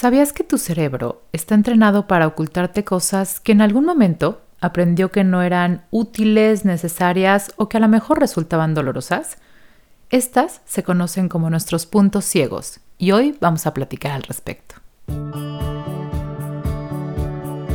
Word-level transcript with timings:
¿Sabías 0.00 0.32
que 0.32 0.44
tu 0.44 0.58
cerebro 0.58 1.24
está 1.32 1.56
entrenado 1.56 2.06
para 2.06 2.28
ocultarte 2.28 2.84
cosas 2.84 3.40
que 3.40 3.50
en 3.50 3.60
algún 3.60 3.84
momento 3.84 4.42
aprendió 4.60 5.10
que 5.10 5.24
no 5.24 5.42
eran 5.42 5.86
útiles, 5.90 6.64
necesarias 6.64 7.50
o 7.56 7.68
que 7.68 7.78
a 7.78 7.80
lo 7.80 7.88
mejor 7.88 8.20
resultaban 8.20 8.74
dolorosas? 8.74 9.38
Estas 10.10 10.60
se 10.66 10.84
conocen 10.84 11.28
como 11.28 11.50
nuestros 11.50 11.86
puntos 11.86 12.24
ciegos 12.26 12.78
y 12.96 13.10
hoy 13.10 13.36
vamos 13.40 13.66
a 13.66 13.74
platicar 13.74 14.12
al 14.12 14.22
respecto. 14.22 14.76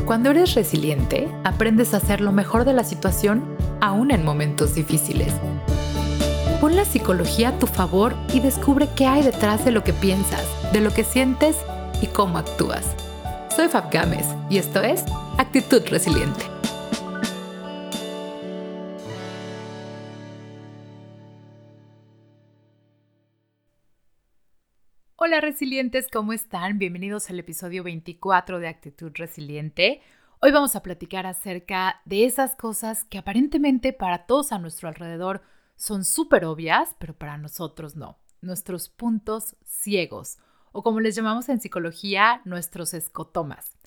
Cuando 0.05 0.31
eres 0.31 0.55
resiliente, 0.55 1.27
aprendes 1.43 1.93
a 1.93 1.97
hacer 1.97 2.21
lo 2.21 2.31
mejor 2.31 2.63
de 2.63 2.71
la 2.71 2.85
situación 2.85 3.43
aún 3.81 4.11
en 4.11 4.23
momentos 4.23 4.75
difíciles. 4.75 5.33
Pon 6.61 6.77
la 6.77 6.85
psicología 6.85 7.49
a 7.49 7.59
tu 7.59 7.67
favor 7.67 8.15
y 8.33 8.39
descubre 8.39 8.87
qué 8.95 9.07
hay 9.07 9.23
detrás 9.23 9.65
de 9.65 9.71
lo 9.71 9.83
que 9.83 9.91
piensas, 9.91 10.45
de 10.71 10.79
lo 10.79 10.91
que 10.91 11.03
sientes 11.03 11.57
y 12.03 12.07
cómo 12.07 12.37
actúas. 12.37 12.85
Soy 13.55 13.69
Fab 13.69 13.89
Gámez 13.89 14.27
y 14.49 14.57
esto 14.57 14.81
es 14.81 15.05
Actitud 15.37 15.81
Resiliente. 15.87 16.43
Hola 25.15 25.39
resilientes, 25.39 26.09
¿cómo 26.11 26.33
están? 26.33 26.77
Bienvenidos 26.77 27.29
al 27.29 27.39
episodio 27.39 27.83
24 27.83 28.59
de 28.59 28.67
Actitud 28.67 29.13
Resiliente. 29.15 30.01
Hoy 30.41 30.51
vamos 30.51 30.75
a 30.75 30.83
platicar 30.83 31.25
acerca 31.25 32.01
de 32.03 32.25
esas 32.25 32.53
cosas 32.57 33.05
que 33.05 33.17
aparentemente 33.17 33.93
para 33.93 34.25
todos 34.25 34.51
a 34.51 34.59
nuestro 34.59 34.89
alrededor 34.89 35.41
son 35.77 36.03
súper 36.03 36.43
obvias, 36.43 36.97
pero 36.99 37.13
para 37.17 37.37
nosotros 37.37 37.95
no. 37.95 38.19
Nuestros 38.41 38.89
puntos 38.89 39.55
ciegos 39.63 40.37
o 40.73 40.83
como 40.83 40.99
les 40.99 41.15
llamamos 41.15 41.47
en 41.47 41.61
psicología, 41.61 42.41
nuestros 42.43 42.93
escotomas. 42.93 43.77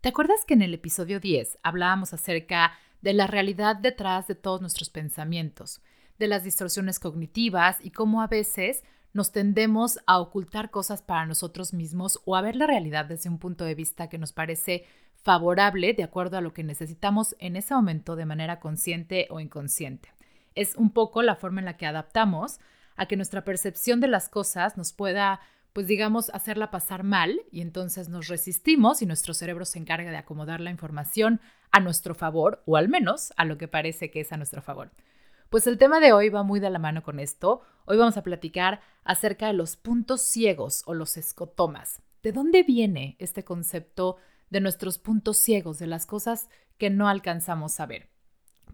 ¿Te 0.00 0.10
acuerdas 0.10 0.44
que 0.46 0.54
en 0.54 0.62
el 0.62 0.74
episodio 0.74 1.18
10 1.18 1.58
hablábamos 1.62 2.12
acerca 2.12 2.74
de 3.00 3.14
la 3.14 3.26
realidad 3.26 3.76
detrás 3.76 4.28
de 4.28 4.34
todos 4.34 4.60
nuestros 4.60 4.90
pensamientos, 4.90 5.80
de 6.18 6.28
las 6.28 6.44
distorsiones 6.44 7.00
cognitivas 7.00 7.78
y 7.82 7.90
cómo 7.90 8.22
a 8.22 8.28
veces 8.28 8.84
nos 9.14 9.32
tendemos 9.32 9.98
a 10.06 10.18
ocultar 10.20 10.70
cosas 10.70 11.00
para 11.00 11.24
nosotros 11.24 11.72
mismos 11.72 12.20
o 12.24 12.36
a 12.36 12.42
ver 12.42 12.56
la 12.56 12.66
realidad 12.66 13.06
desde 13.06 13.30
un 13.30 13.38
punto 13.38 13.64
de 13.64 13.74
vista 13.74 14.08
que 14.08 14.18
nos 14.18 14.32
parece 14.32 14.84
favorable 15.14 15.94
de 15.94 16.02
acuerdo 16.02 16.36
a 16.36 16.40
lo 16.40 16.52
que 16.52 16.64
necesitamos 16.64 17.34
en 17.38 17.56
ese 17.56 17.74
momento 17.74 18.16
de 18.16 18.26
manera 18.26 18.60
consciente 18.60 19.26
o 19.30 19.40
inconsciente. 19.40 20.10
Es 20.54 20.74
un 20.76 20.90
poco 20.90 21.22
la 21.22 21.36
forma 21.36 21.60
en 21.60 21.64
la 21.64 21.76
que 21.76 21.86
adaptamos 21.86 22.60
a 22.96 23.06
que 23.06 23.16
nuestra 23.16 23.44
percepción 23.44 24.00
de 24.00 24.08
las 24.08 24.28
cosas 24.28 24.76
nos 24.76 24.92
pueda 24.92 25.40
pues 25.74 25.88
digamos, 25.88 26.30
hacerla 26.30 26.70
pasar 26.70 27.02
mal 27.02 27.42
y 27.50 27.60
entonces 27.60 28.08
nos 28.08 28.28
resistimos 28.28 29.02
y 29.02 29.06
nuestro 29.06 29.34
cerebro 29.34 29.64
se 29.64 29.80
encarga 29.80 30.12
de 30.12 30.16
acomodar 30.16 30.60
la 30.60 30.70
información 30.70 31.40
a 31.72 31.80
nuestro 31.80 32.14
favor 32.14 32.62
o 32.64 32.76
al 32.76 32.88
menos 32.88 33.32
a 33.36 33.44
lo 33.44 33.58
que 33.58 33.66
parece 33.66 34.12
que 34.12 34.20
es 34.20 34.32
a 34.32 34.36
nuestro 34.36 34.62
favor. 34.62 34.92
Pues 35.50 35.66
el 35.66 35.76
tema 35.76 35.98
de 35.98 36.12
hoy 36.12 36.28
va 36.28 36.44
muy 36.44 36.60
de 36.60 36.70
la 36.70 36.78
mano 36.78 37.02
con 37.02 37.18
esto. 37.18 37.62
Hoy 37.86 37.96
vamos 37.96 38.16
a 38.16 38.22
platicar 38.22 38.82
acerca 39.02 39.48
de 39.48 39.52
los 39.52 39.74
puntos 39.74 40.22
ciegos 40.22 40.84
o 40.86 40.94
los 40.94 41.16
escotomas. 41.16 42.00
¿De 42.22 42.30
dónde 42.30 42.62
viene 42.62 43.16
este 43.18 43.42
concepto 43.42 44.18
de 44.50 44.60
nuestros 44.60 44.98
puntos 44.98 45.38
ciegos, 45.38 45.80
de 45.80 45.88
las 45.88 46.06
cosas 46.06 46.48
que 46.78 46.88
no 46.88 47.08
alcanzamos 47.08 47.80
a 47.80 47.86
ver? 47.86 48.08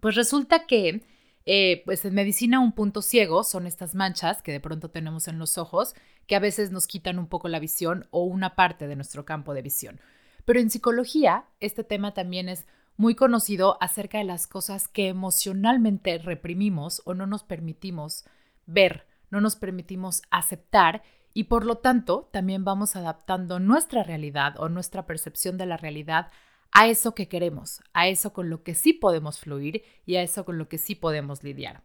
Pues 0.01 0.13
resulta 0.13 0.67
que 0.67 1.03
eh, 1.45 1.81
pues 1.85 2.05
en 2.05 2.13
medicina 2.13 2.59
un 2.59 2.73
punto 2.73 3.01
ciego 3.01 3.43
son 3.43 3.65
estas 3.65 3.95
manchas 3.95 4.41
que 4.41 4.51
de 4.51 4.59
pronto 4.59 4.89
tenemos 4.89 5.27
en 5.27 5.39
los 5.39 5.57
ojos 5.57 5.95
que 6.27 6.35
a 6.35 6.39
veces 6.39 6.71
nos 6.71 6.87
quitan 6.87 7.17
un 7.17 7.27
poco 7.27 7.47
la 7.47 7.59
visión 7.59 8.07
o 8.11 8.23
una 8.23 8.55
parte 8.55 8.87
de 8.87 8.95
nuestro 8.95 9.25
campo 9.25 9.53
de 9.53 9.61
visión. 9.61 9.99
Pero 10.45 10.59
en 10.59 10.69
psicología 10.69 11.45
este 11.59 11.83
tema 11.83 12.13
también 12.13 12.47
es 12.49 12.65
muy 12.97 13.15
conocido 13.15 13.77
acerca 13.81 14.19
de 14.19 14.23
las 14.23 14.45
cosas 14.45 14.87
que 14.87 15.07
emocionalmente 15.07 16.19
reprimimos 16.19 17.01
o 17.05 17.13
no 17.13 17.25
nos 17.25 17.43
permitimos 17.43 18.25
ver, 18.67 19.07
no 19.31 19.41
nos 19.41 19.55
permitimos 19.55 20.21
aceptar 20.29 21.01
y 21.33 21.45
por 21.45 21.65
lo 21.65 21.77
tanto 21.77 22.29
también 22.31 22.63
vamos 22.63 22.95
adaptando 22.95 23.59
nuestra 23.59 24.03
realidad 24.03 24.59
o 24.59 24.69
nuestra 24.69 25.05
percepción 25.05 25.57
de 25.57 25.65
la 25.65 25.77
realidad 25.77 26.27
a 26.71 26.87
eso 26.87 27.13
que 27.13 27.27
queremos, 27.27 27.81
a 27.93 28.07
eso 28.07 28.33
con 28.33 28.49
lo 28.49 28.63
que 28.63 28.75
sí 28.75 28.93
podemos 28.93 29.39
fluir 29.39 29.83
y 30.05 30.15
a 30.15 30.23
eso 30.23 30.45
con 30.45 30.57
lo 30.57 30.69
que 30.69 30.77
sí 30.77 30.95
podemos 30.95 31.43
lidiar. 31.43 31.83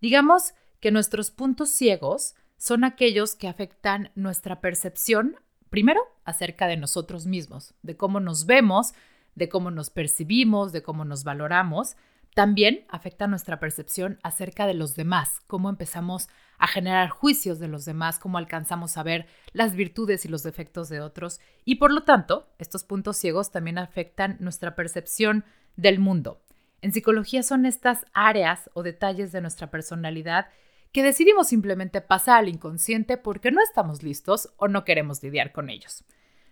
Digamos 0.00 0.54
que 0.80 0.90
nuestros 0.90 1.30
puntos 1.30 1.70
ciegos 1.70 2.34
son 2.56 2.84
aquellos 2.84 3.34
que 3.34 3.48
afectan 3.48 4.10
nuestra 4.14 4.60
percepción, 4.60 5.36
primero, 5.70 6.00
acerca 6.24 6.66
de 6.66 6.76
nosotros 6.76 7.26
mismos, 7.26 7.74
de 7.82 7.96
cómo 7.96 8.20
nos 8.20 8.46
vemos, 8.46 8.92
de 9.34 9.48
cómo 9.48 9.70
nos 9.70 9.90
percibimos, 9.90 10.72
de 10.72 10.82
cómo 10.82 11.04
nos 11.04 11.24
valoramos, 11.24 11.96
también 12.34 12.86
afecta 12.88 13.26
nuestra 13.26 13.60
percepción 13.60 14.18
acerca 14.22 14.66
de 14.66 14.74
los 14.74 14.96
demás, 14.96 15.40
cómo 15.46 15.68
empezamos 15.68 16.28
a 16.58 16.66
generar 16.66 17.10
juicios 17.10 17.58
de 17.58 17.68
los 17.68 17.84
demás, 17.84 18.18
cómo 18.18 18.38
alcanzamos 18.38 18.96
a 18.96 19.02
ver 19.02 19.26
las 19.52 19.74
virtudes 19.74 20.24
y 20.24 20.28
los 20.28 20.42
defectos 20.42 20.88
de 20.88 21.00
otros. 21.00 21.40
Y 21.64 21.74
por 21.74 21.92
lo 21.92 22.04
tanto, 22.04 22.48
estos 22.58 22.84
puntos 22.84 23.16
ciegos 23.18 23.50
también 23.50 23.78
afectan 23.78 24.36
nuestra 24.40 24.74
percepción 24.74 25.44
del 25.76 25.98
mundo. 25.98 26.40
En 26.80 26.92
psicología 26.92 27.42
son 27.42 27.66
estas 27.66 28.06
áreas 28.12 28.70
o 28.74 28.82
detalles 28.82 29.32
de 29.32 29.40
nuestra 29.40 29.70
personalidad 29.70 30.46
que 30.92 31.02
decidimos 31.02 31.48
simplemente 31.48 32.00
pasar 32.00 32.38
al 32.38 32.48
inconsciente 32.48 33.16
porque 33.16 33.50
no 33.50 33.62
estamos 33.62 34.02
listos 34.02 34.52
o 34.56 34.68
no 34.68 34.84
queremos 34.84 35.22
lidiar 35.22 35.52
con 35.52 35.70
ellos. 35.70 36.04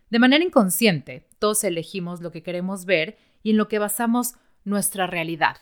De 0.08 0.18
manera 0.18 0.44
inconsciente, 0.44 1.26
todos 1.38 1.62
elegimos 1.64 2.20
lo 2.20 2.32
que 2.32 2.42
queremos 2.42 2.84
ver 2.84 3.16
y 3.42 3.50
en 3.50 3.56
lo 3.56 3.68
que 3.68 3.78
basamos 3.78 4.34
nuestra 4.64 5.06
realidad. 5.06 5.58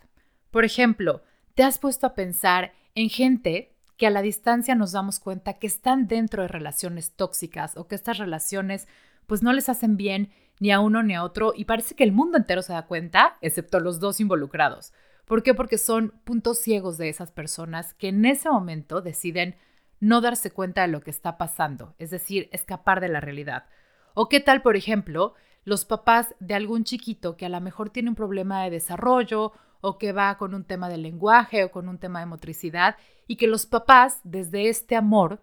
Por 0.51 0.65
ejemplo, 0.65 1.23
¿te 1.55 1.63
has 1.63 1.79
puesto 1.79 2.07
a 2.07 2.15
pensar 2.15 2.73
en 2.95 3.11
gente 3.11 3.75
que 3.97 4.07
a 4.07 4.11
la 4.11 4.23
distancia 4.23 4.75
nos 4.75 4.93
damos 4.93 5.19
cuenta 5.19 5.55
que 5.55 5.67
están 5.67 6.07
dentro 6.07 6.43
de 6.43 6.49
relaciones 6.49 7.13
tóxicas 7.13 7.77
o 7.77 7.89
que 7.89 7.97
estas 7.97 8.19
relaciones 8.19 8.87
pues 9.27 9.43
no 9.43 9.53
les 9.53 9.69
hacen 9.69 9.97
bien 9.97 10.33
ni 10.61 10.71
a 10.71 10.81
uno 10.81 11.03
ni 11.03 11.15
a 11.15 11.25
otro 11.25 11.53
y 11.55 11.65
parece 11.65 11.95
que 11.95 12.05
el 12.05 12.13
mundo 12.13 12.39
entero 12.39 12.63
se 12.63 12.73
da 12.73 12.87
cuenta, 12.87 13.37
excepto 13.41 13.81
los 13.81 14.01
dos 14.01 14.21
involucrados. 14.21 14.93
¿Por 15.27 15.43
qué? 15.43 15.53
Porque 15.53 15.77
son 15.79 16.15
puntos 16.25 16.59
ciegos 16.59 16.97
de 16.97 17.11
esas 17.11 17.31
personas 17.31 17.93
que 17.95 18.09
en 18.09 18.25
ese 18.25 18.49
momento 18.49 19.03
deciden 19.03 19.57
no 20.01 20.21
darse 20.21 20.51
cuenta 20.51 20.83
de 20.83 20.89
lo 20.89 21.03
que 21.03 21.11
está 21.11 21.37
pasando, 21.37 21.95
es 21.99 22.11
decir, 22.11 22.49
escapar 22.53 23.01
de 23.01 23.09
la 23.09 23.21
realidad. 23.21 23.67
O 24.15 24.29
qué 24.29 24.41
tal, 24.41 24.63
por 24.63 24.77
ejemplo, 24.77 25.35
los 25.65 25.85
papás 25.85 26.35
de 26.41 26.55
algún 26.55 26.85
chiquito 26.85 27.37
que 27.37 27.47
a 27.47 27.51
lo 27.51 27.61
mejor 27.61 27.91
tiene 27.91 28.09
un 28.09 28.15
problema 28.15 28.63
de 28.65 28.71
desarrollo 28.71 29.53
o 29.81 29.99
que 29.99 30.13
va 30.13 30.37
con 30.39 30.55
un 30.55 30.65
tema 30.65 30.89
de 30.89 30.99
lenguaje 30.99 31.65
o 31.65 31.71
con 31.71 31.89
un 31.89 31.99
tema 31.99 32.21
de 32.21 32.27
motricidad 32.27 32.97
y 33.27 33.37
que 33.37 33.47
los 33.47 33.67
papás 33.67 34.21
desde 34.25 34.69
este 34.69 34.97
amor, 34.97 35.41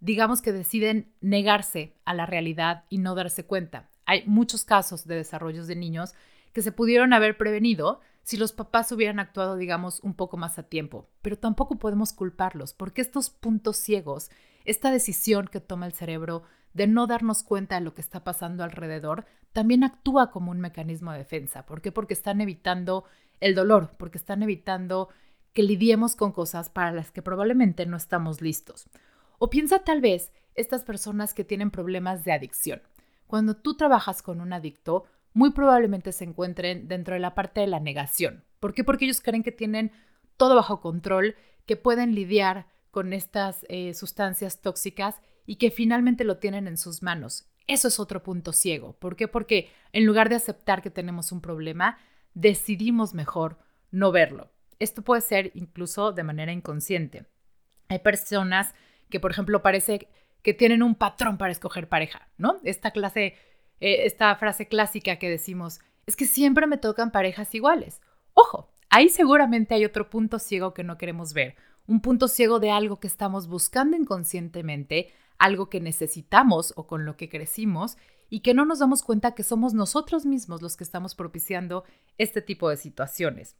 digamos 0.00 0.42
que 0.42 0.52
deciden 0.52 1.12
negarse 1.20 1.94
a 2.04 2.14
la 2.14 2.26
realidad 2.26 2.84
y 2.88 2.98
no 2.98 3.14
darse 3.14 3.44
cuenta. 3.44 3.88
Hay 4.04 4.24
muchos 4.26 4.64
casos 4.64 5.06
de 5.06 5.16
desarrollos 5.16 5.66
de 5.66 5.76
niños 5.76 6.14
que 6.52 6.62
se 6.62 6.72
pudieron 6.72 7.12
haber 7.12 7.36
prevenido 7.36 8.00
si 8.24 8.36
los 8.36 8.52
papás 8.52 8.92
hubieran 8.92 9.18
actuado, 9.18 9.56
digamos, 9.56 10.00
un 10.00 10.14
poco 10.14 10.36
más 10.36 10.58
a 10.58 10.62
tiempo, 10.64 11.08
pero 11.22 11.38
tampoco 11.38 11.78
podemos 11.78 12.12
culparlos 12.12 12.72
porque 12.72 13.00
estos 13.00 13.30
puntos 13.30 13.76
ciegos, 13.76 14.30
esta 14.64 14.90
decisión 14.90 15.48
que 15.48 15.60
toma 15.60 15.86
el 15.86 15.92
cerebro 15.92 16.42
de 16.72 16.86
no 16.86 17.06
darnos 17.06 17.42
cuenta 17.42 17.76
de 17.76 17.82
lo 17.82 17.94
que 17.94 18.00
está 18.00 18.24
pasando 18.24 18.64
alrededor, 18.64 19.26
también 19.52 19.84
actúa 19.84 20.30
como 20.30 20.50
un 20.50 20.60
mecanismo 20.60 21.12
de 21.12 21.18
defensa. 21.18 21.66
¿Por 21.66 21.82
qué? 21.82 21.92
Porque 21.92 22.14
están 22.14 22.40
evitando 22.40 23.04
el 23.42 23.54
dolor, 23.54 23.94
porque 23.98 24.18
están 24.18 24.42
evitando 24.42 25.08
que 25.52 25.62
lidiemos 25.62 26.16
con 26.16 26.32
cosas 26.32 26.70
para 26.70 26.92
las 26.92 27.10
que 27.10 27.22
probablemente 27.22 27.84
no 27.84 27.96
estamos 27.96 28.40
listos. 28.40 28.88
O 29.38 29.50
piensa 29.50 29.80
tal 29.80 30.00
vez 30.00 30.32
estas 30.54 30.84
personas 30.84 31.34
que 31.34 31.44
tienen 31.44 31.70
problemas 31.70 32.24
de 32.24 32.32
adicción. 32.32 32.82
Cuando 33.26 33.56
tú 33.56 33.76
trabajas 33.76 34.22
con 34.22 34.40
un 34.40 34.52
adicto, 34.52 35.04
muy 35.34 35.50
probablemente 35.50 36.12
se 36.12 36.24
encuentren 36.24 36.88
dentro 36.88 37.14
de 37.14 37.20
la 37.20 37.34
parte 37.34 37.60
de 37.60 37.66
la 37.66 37.80
negación. 37.80 38.44
¿Por 38.60 38.74
qué? 38.74 38.84
Porque 38.84 39.06
ellos 39.06 39.20
creen 39.20 39.42
que 39.42 39.52
tienen 39.52 39.92
todo 40.36 40.54
bajo 40.54 40.80
control, 40.80 41.36
que 41.66 41.76
pueden 41.76 42.14
lidiar 42.14 42.66
con 42.90 43.12
estas 43.12 43.64
eh, 43.68 43.94
sustancias 43.94 44.60
tóxicas 44.60 45.20
y 45.46 45.56
que 45.56 45.70
finalmente 45.70 46.24
lo 46.24 46.38
tienen 46.38 46.68
en 46.68 46.76
sus 46.76 47.02
manos. 47.02 47.48
Eso 47.66 47.88
es 47.88 47.98
otro 47.98 48.22
punto 48.22 48.52
ciego. 48.52 48.94
¿Por 48.98 49.16
qué? 49.16 49.28
Porque 49.28 49.70
en 49.92 50.04
lugar 50.04 50.28
de 50.28 50.36
aceptar 50.36 50.82
que 50.82 50.90
tenemos 50.90 51.32
un 51.32 51.40
problema, 51.40 51.98
decidimos 52.34 53.14
mejor 53.14 53.58
no 53.90 54.12
verlo. 54.12 54.50
Esto 54.78 55.02
puede 55.02 55.20
ser 55.20 55.52
incluso 55.54 56.12
de 56.12 56.24
manera 56.24 56.52
inconsciente. 56.52 57.26
Hay 57.88 58.00
personas 58.00 58.74
que, 59.10 59.20
por 59.20 59.30
ejemplo, 59.30 59.62
parece 59.62 60.08
que 60.42 60.54
tienen 60.54 60.82
un 60.82 60.94
patrón 60.94 61.38
para 61.38 61.52
escoger 61.52 61.88
pareja, 61.88 62.28
¿no? 62.36 62.58
Esta 62.64 62.90
clase, 62.90 63.36
eh, 63.80 64.06
esta 64.06 64.34
frase 64.36 64.66
clásica 64.66 65.16
que 65.16 65.30
decimos, 65.30 65.80
es 66.06 66.16
que 66.16 66.26
siempre 66.26 66.66
me 66.66 66.78
tocan 66.78 67.12
parejas 67.12 67.54
iguales. 67.54 68.00
Ojo, 68.34 68.70
ahí 68.90 69.08
seguramente 69.08 69.74
hay 69.74 69.84
otro 69.84 70.10
punto 70.10 70.38
ciego 70.38 70.74
que 70.74 70.84
no 70.84 70.98
queremos 70.98 71.32
ver, 71.32 71.54
un 71.86 72.00
punto 72.00 72.28
ciego 72.28 72.58
de 72.58 72.70
algo 72.70 72.98
que 72.98 73.06
estamos 73.06 73.46
buscando 73.46 73.96
inconscientemente, 73.96 75.12
algo 75.38 75.68
que 75.68 75.80
necesitamos 75.80 76.72
o 76.76 76.86
con 76.86 77.04
lo 77.04 77.16
que 77.16 77.28
crecimos 77.28 77.96
y 78.32 78.40
que 78.40 78.54
no 78.54 78.64
nos 78.64 78.78
damos 78.78 79.02
cuenta 79.02 79.34
que 79.34 79.42
somos 79.42 79.74
nosotros 79.74 80.24
mismos 80.24 80.62
los 80.62 80.74
que 80.74 80.84
estamos 80.84 81.14
propiciando 81.14 81.84
este 82.16 82.40
tipo 82.40 82.70
de 82.70 82.78
situaciones. 82.78 83.56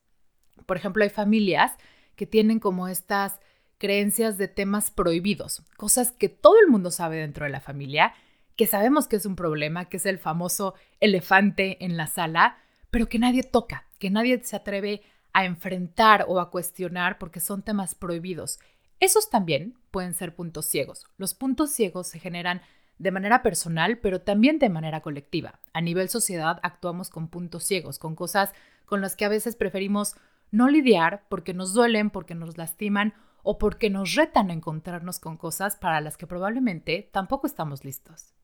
Por 0.64 0.78
ejemplo, 0.78 1.04
hay 1.04 1.10
familias 1.10 1.72
que 2.16 2.26
tienen 2.26 2.58
como 2.58 2.88
estas 2.88 3.38
creencias 3.76 4.38
de 4.38 4.48
temas 4.48 4.90
prohibidos, 4.90 5.62
cosas 5.76 6.10
que 6.10 6.30
todo 6.30 6.58
el 6.58 6.68
mundo 6.68 6.90
sabe 6.90 7.18
dentro 7.18 7.44
de 7.44 7.50
la 7.50 7.60
familia, 7.60 8.14
que 8.56 8.66
sabemos 8.66 9.08
que 9.08 9.16
es 9.16 9.26
un 9.26 9.36
problema, 9.36 9.90
que 9.90 9.98
es 9.98 10.06
el 10.06 10.18
famoso 10.18 10.72
elefante 11.00 11.84
en 11.84 11.98
la 11.98 12.06
sala, 12.06 12.56
pero 12.90 13.10
que 13.10 13.18
nadie 13.18 13.42
toca, 13.42 13.86
que 13.98 14.08
nadie 14.08 14.42
se 14.42 14.56
atreve 14.56 15.02
a 15.34 15.44
enfrentar 15.44 16.24
o 16.28 16.40
a 16.40 16.50
cuestionar 16.50 17.18
porque 17.18 17.40
son 17.40 17.60
temas 17.60 17.94
prohibidos. 17.94 18.58
Esos 19.00 19.28
también 19.28 19.76
pueden 19.90 20.14
ser 20.14 20.34
puntos 20.34 20.64
ciegos. 20.64 21.08
Los 21.18 21.34
puntos 21.34 21.72
ciegos 21.72 22.06
se 22.06 22.18
generan 22.18 22.62
de 23.02 23.10
manera 23.10 23.42
personal, 23.42 23.98
pero 23.98 24.20
también 24.20 24.60
de 24.60 24.68
manera 24.68 25.00
colectiva. 25.00 25.58
A 25.72 25.80
nivel 25.80 26.08
sociedad 26.08 26.60
actuamos 26.62 27.10
con 27.10 27.26
puntos 27.26 27.64
ciegos, 27.64 27.98
con 27.98 28.14
cosas 28.14 28.52
con 28.86 29.00
las 29.00 29.16
que 29.16 29.24
a 29.24 29.28
veces 29.28 29.56
preferimos 29.56 30.14
no 30.52 30.68
lidiar 30.68 31.24
porque 31.28 31.52
nos 31.52 31.74
duelen, 31.74 32.10
porque 32.10 32.36
nos 32.36 32.56
lastiman 32.56 33.12
o 33.42 33.58
porque 33.58 33.90
nos 33.90 34.14
retan 34.14 34.50
a 34.50 34.52
encontrarnos 34.52 35.18
con 35.18 35.36
cosas 35.36 35.74
para 35.74 36.00
las 36.00 36.16
que 36.16 36.28
probablemente 36.28 37.10
tampoco 37.12 37.48
estamos 37.48 37.84
listos. 37.84 38.34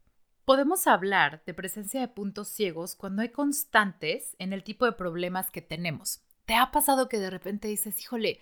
Podemos 0.45 0.89
hablar 0.89 1.43
de 1.47 1.55
presencia 1.55 2.01
de 2.01 2.09
puntos 2.09 2.49
ciegos 2.49 2.97
cuando 2.97 3.23
hay 3.23 3.29
constantes 3.29 4.35
en 4.41 4.53
el 4.53 4.65
tipo 4.65 4.87
de 4.87 4.93
problemas 4.93 5.53
que 5.53 5.63
tenemos. 5.63 6.23
¿Te 6.47 6.57
ha 6.57 6.73
pasado 6.73 7.09
que 7.09 7.19
de 7.19 7.31
repente 7.31 7.69
dices, 7.69 8.01
híjole, 8.01 8.41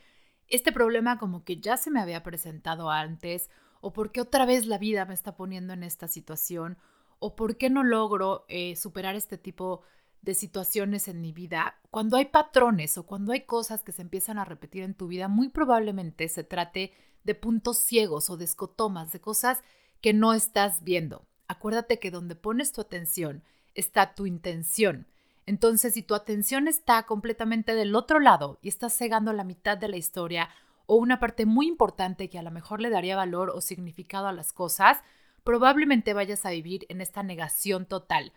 este 0.48 0.72
problema 0.72 1.18
como 1.18 1.44
que 1.44 1.60
ya 1.60 1.76
se 1.76 1.90
me 1.90 2.00
había 2.00 2.22
presentado 2.22 2.90
antes 2.90 3.50
o 3.80 3.92
por 3.92 4.12
qué 4.12 4.20
otra 4.20 4.46
vez 4.46 4.66
la 4.66 4.78
vida 4.78 5.04
me 5.04 5.14
está 5.14 5.36
poniendo 5.36 5.72
en 5.72 5.82
esta 5.82 6.08
situación, 6.08 6.78
o 7.18 7.34
por 7.36 7.56
qué 7.56 7.70
no 7.70 7.82
logro 7.82 8.44
eh, 8.48 8.76
superar 8.76 9.14
este 9.14 9.38
tipo 9.38 9.82
de 10.22 10.34
situaciones 10.34 11.08
en 11.08 11.20
mi 11.20 11.32
vida, 11.32 11.78
cuando 11.90 12.16
hay 12.16 12.26
patrones 12.26 12.98
o 12.98 13.06
cuando 13.06 13.32
hay 13.32 13.42
cosas 13.42 13.82
que 13.82 13.92
se 13.92 14.02
empiezan 14.02 14.38
a 14.38 14.44
repetir 14.44 14.82
en 14.82 14.94
tu 14.94 15.06
vida, 15.06 15.28
muy 15.28 15.48
probablemente 15.48 16.28
se 16.28 16.44
trate 16.44 16.92
de 17.22 17.34
puntos 17.34 17.78
ciegos 17.78 18.28
o 18.28 18.36
de 18.36 18.44
escotomas, 18.44 19.12
de 19.12 19.20
cosas 19.20 19.62
que 20.00 20.12
no 20.12 20.34
estás 20.34 20.82
viendo. 20.82 21.26
Acuérdate 21.48 21.98
que 21.98 22.10
donde 22.10 22.34
pones 22.34 22.72
tu 22.72 22.80
atención 22.80 23.42
está 23.74 24.14
tu 24.14 24.26
intención. 24.26 25.06
Entonces, 25.46 25.94
si 25.94 26.02
tu 26.02 26.14
atención 26.14 26.66
está 26.66 27.04
completamente 27.04 27.74
del 27.74 27.94
otro 27.94 28.18
lado 28.18 28.58
y 28.62 28.68
estás 28.68 28.96
cegando 28.96 29.32
la 29.32 29.44
mitad 29.44 29.78
de 29.78 29.88
la 29.88 29.96
historia 29.96 30.48
o 30.86 30.96
una 30.96 31.20
parte 31.20 31.46
muy 31.46 31.66
importante 31.66 32.30
que 32.30 32.38
a 32.38 32.42
lo 32.42 32.50
mejor 32.50 32.80
le 32.80 32.90
daría 32.90 33.16
valor 33.16 33.50
o 33.50 33.60
significado 33.60 34.28
a 34.28 34.32
las 34.32 34.52
cosas, 34.52 34.98
probablemente 35.44 36.14
vayas 36.14 36.46
a 36.46 36.50
vivir 36.50 36.86
en 36.88 37.00
esta 37.00 37.22
negación 37.22 37.86
total. 37.86 38.32